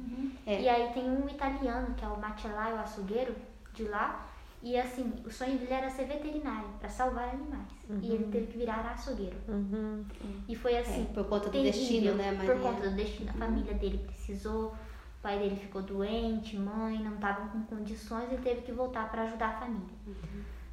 [0.44, 0.62] É.
[0.62, 3.34] E aí tem um italiano, que é o Machelai, o açougueiro,
[3.78, 4.26] de lá.
[4.60, 7.68] E assim, o sonho dele era ser veterinário, para salvar animais.
[8.02, 9.36] E ele teve que virar açougueiro.
[9.46, 10.04] Uhum.
[10.48, 11.02] E foi assim.
[11.02, 12.54] É, por conta do terrível, destino, né, Maria?
[12.54, 13.30] Por conta do destino.
[13.30, 18.42] A família dele precisou, o pai dele ficou doente, mãe, não estavam com condições, ele
[18.42, 19.94] teve que voltar para ajudar a família.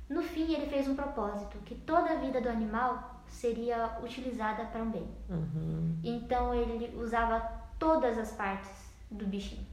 [0.09, 4.81] No fim, ele fez um propósito, que toda a vida do animal seria utilizada para
[4.81, 5.07] um bem.
[5.29, 5.99] Uhum.
[6.03, 7.39] Então ele usava
[7.77, 8.71] todas as partes
[9.11, 9.65] do bichinho.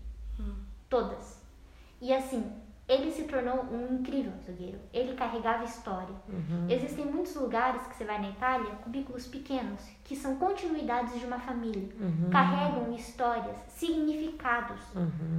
[0.90, 1.40] Todas.
[2.00, 2.52] E assim,
[2.92, 4.78] ele se tornou um incrível açougueiro.
[4.92, 6.14] Ele carregava história.
[6.68, 11.38] Existem muitos lugares que você vai na Itália, cubículos pequenos, que são continuidades de uma
[11.38, 11.88] família.
[12.30, 14.80] Carregam histórias, significados.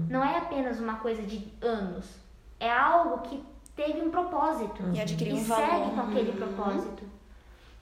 [0.10, 2.18] Não é apenas uma coisa de anos.
[2.60, 3.43] É algo que
[3.76, 4.84] teve um propósito.
[4.93, 5.93] E adquiriu e um segue valor.
[5.93, 7.04] com aquele propósito.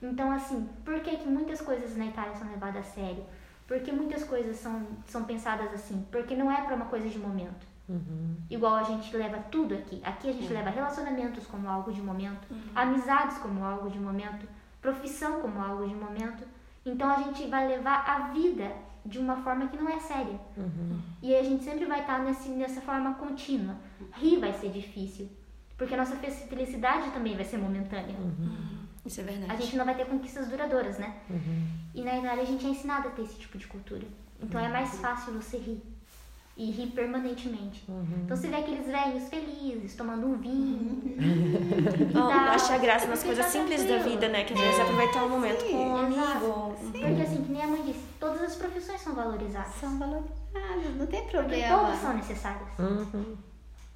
[0.02, 3.24] Então, assim, por que, que muitas coisas na Itália são levadas a sério?
[3.68, 6.04] Porque muitas coisas são, são pensadas assim.
[6.10, 7.71] Porque não é para uma coisa de momento.
[8.50, 10.00] Igual a gente leva tudo aqui.
[10.04, 14.46] Aqui a gente leva relacionamentos como algo de momento, amizades como algo de momento,
[14.80, 16.44] profissão como algo de momento.
[16.84, 18.70] Então a gente vai levar a vida
[19.04, 20.38] de uma forma que não é séria.
[21.22, 23.76] E a gente sempre vai estar nesse, nessa forma contínua.
[24.14, 25.28] Rir vai ser difícil.
[25.78, 28.14] Porque a nossa fe- felicidade também vai ser momentânea.
[29.04, 29.62] Isso é A verdade.
[29.62, 31.16] gente não vai ter conquistas duradouras, né?
[31.94, 34.06] E na Itália a gente é ensinado a ter esse tipo de cultura.
[34.40, 35.82] Então é mais fácil você rir.
[36.54, 37.82] E rir permanentemente.
[38.24, 41.00] Então você vê aqueles velhos felizes, tomando um vinho.
[41.18, 42.38] e Não, tal.
[42.48, 44.44] achar graça nas Porque coisas simples da vida, né?
[44.44, 46.30] Que às vezes é aproveitar o momento com um Exato.
[46.30, 46.76] amigo.
[46.92, 49.74] Porque assim, que nem a mãe disse, todas as profissões são valorizadas.
[49.76, 51.78] São valorizadas, não tem Porque problema.
[51.78, 52.68] todas são necessárias.
[52.78, 53.36] Uhum.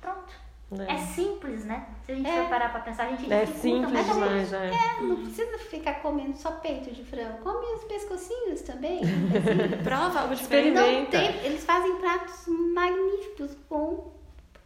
[0.01, 0.46] Pronto.
[0.73, 0.95] É.
[0.95, 1.87] É simples, né?
[2.05, 2.43] Se a gente É.
[2.43, 4.67] for parar pra pensar, a gente É simples demais, é.
[4.71, 7.39] É, não precisa ficar comendo só peito de frango.
[7.39, 9.01] Come os pescocinhos também.
[9.01, 9.83] assim.
[9.85, 10.75] Prova algo diferente.
[10.75, 11.11] Não Experimenta.
[11.19, 14.13] tem, eles fazem pratos magníficos com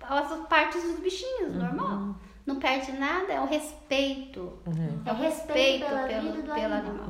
[0.00, 2.14] as partes dos bichinhos, normal.
[2.46, 4.58] Não perde nada, é o respeito.
[4.66, 7.04] É respeito Respeito pela pelo, vida do pelo animal.
[7.04, 7.08] animal.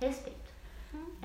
[0.00, 0.06] É.
[0.06, 0.35] Respeito.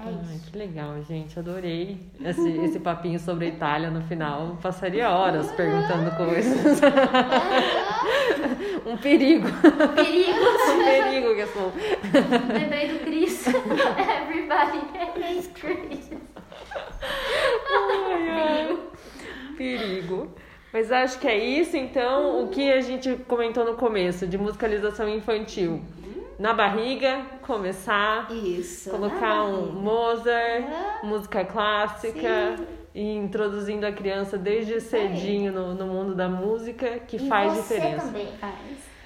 [0.03, 0.51] É Ai, isso.
[0.51, 1.37] que legal, gente.
[1.37, 4.57] Adorei esse, esse papinho sobre a Itália no final.
[4.61, 6.81] Passaria horas perguntando coisas.
[8.85, 9.47] um perigo.
[9.95, 10.39] Perigo.
[10.69, 11.71] Um perigo que sou.
[12.53, 13.47] Lembrei do Chris.
[13.47, 16.11] Everybody hates Chris.
[17.71, 18.77] Ai, ai.
[19.57, 20.29] Perigo.
[20.73, 25.09] Mas acho que é isso, então, o que a gente comentou no começo, de musicalização
[25.09, 25.81] infantil.
[26.41, 28.89] Na barriga, começar, Isso.
[28.89, 29.73] colocar um.
[29.73, 30.65] Mozart,
[31.03, 32.67] música clássica, Sim.
[32.95, 37.75] e introduzindo a criança desde cedinho no, no mundo da música, que E faz você
[37.75, 38.07] diferença.
[38.07, 38.27] também.
[38.41, 38.55] Faz.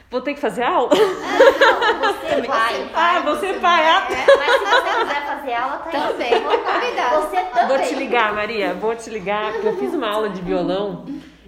[0.09, 0.91] Vou ter que fazer aula?
[0.95, 2.89] Não, você vai.
[2.95, 6.07] Ah, você pai, ah, Mas se você quiser fazer aula, tá aí.
[6.13, 7.19] Também, vou convidar.
[7.19, 7.67] Você também.
[7.67, 11.03] Vou te ligar, Maria, vou te ligar, porque eu fiz uma aula de violão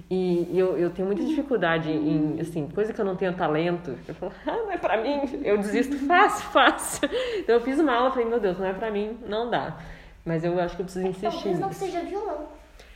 [0.09, 3.97] e eu, eu tenho muita dificuldade em, assim, coisa que eu não tenho talento.
[4.07, 7.09] Eu falo, ah, não é pra mim, eu desisto fácil, fácil.
[7.37, 9.77] Então eu fiz uma aula e falei, meu Deus, não é pra mim, não dá.
[10.25, 12.47] Mas eu acho que eu preciso insistir Talvez não seja violão.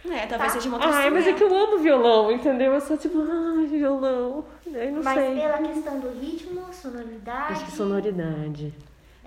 [0.05, 0.59] É, talvez Tá.
[0.59, 2.74] seja uma outra Ai, mas é que eu amo violão, entendeu?
[2.74, 4.43] Eu sou tipo, ai, violão.
[4.74, 5.36] Aí não Mas sei.
[5.36, 7.53] pela questão do ritmo, sonoridade.
[7.53, 8.74] Acho que sonoridade.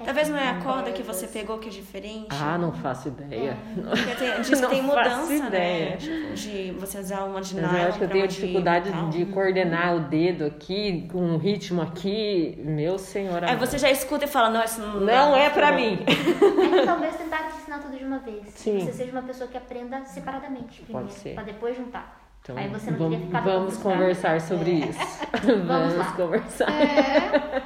[0.03, 2.27] Talvez não é a corda que você pegou que é diferente.
[2.31, 3.57] Ah, não faço ideia.
[3.77, 5.91] Porque tem, diz que Não tem faço mudança, ideia.
[5.91, 5.97] né?
[5.97, 8.91] Tipo, de você usar uma de Mas nylon eu acho que eu tenho de dificuldade
[8.91, 9.09] metal.
[9.11, 12.61] de coordenar o dedo aqui, com um ritmo aqui.
[12.65, 13.45] Meu senhor.
[13.45, 15.77] Aí você já escuta e fala, não, isso não, Não é pra não.
[15.79, 16.01] mim.
[16.07, 18.43] É que talvez tentar te ensinar tudo de uma vez.
[18.49, 18.81] Sim.
[18.81, 21.09] Você seja uma pessoa que aprenda separadamente primeiro.
[21.11, 21.35] ser.
[21.35, 22.21] Pra depois juntar.
[22.43, 24.99] Então, Aí você não vamos, vamos conversar sobre isso.
[25.67, 26.13] Vamos, lá.
[26.13, 26.69] conversar.
[26.71, 27.63] É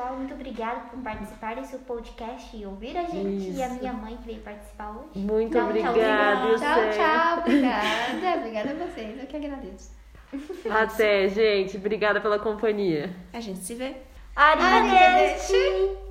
[0.00, 0.16] pessoal.
[0.16, 3.50] Muito obrigada por participar desse podcast e ouvir a gente.
[3.50, 3.78] E a Isso.
[3.78, 5.18] minha mãe que veio participar hoje.
[5.18, 5.88] Muito tchauzinho.
[5.90, 6.90] obrigada, Tchau, sei.
[6.92, 7.38] tchau.
[7.38, 8.36] Obrigada.
[8.38, 9.20] Obrigada a vocês.
[9.20, 9.90] Eu que agradeço.
[10.70, 11.76] Até, gente.
[11.76, 13.10] Obrigada pela companhia.
[13.32, 13.96] A gente se vê.
[14.34, 15.54] Arrivederci!
[15.54, 16.09] Arrivederci.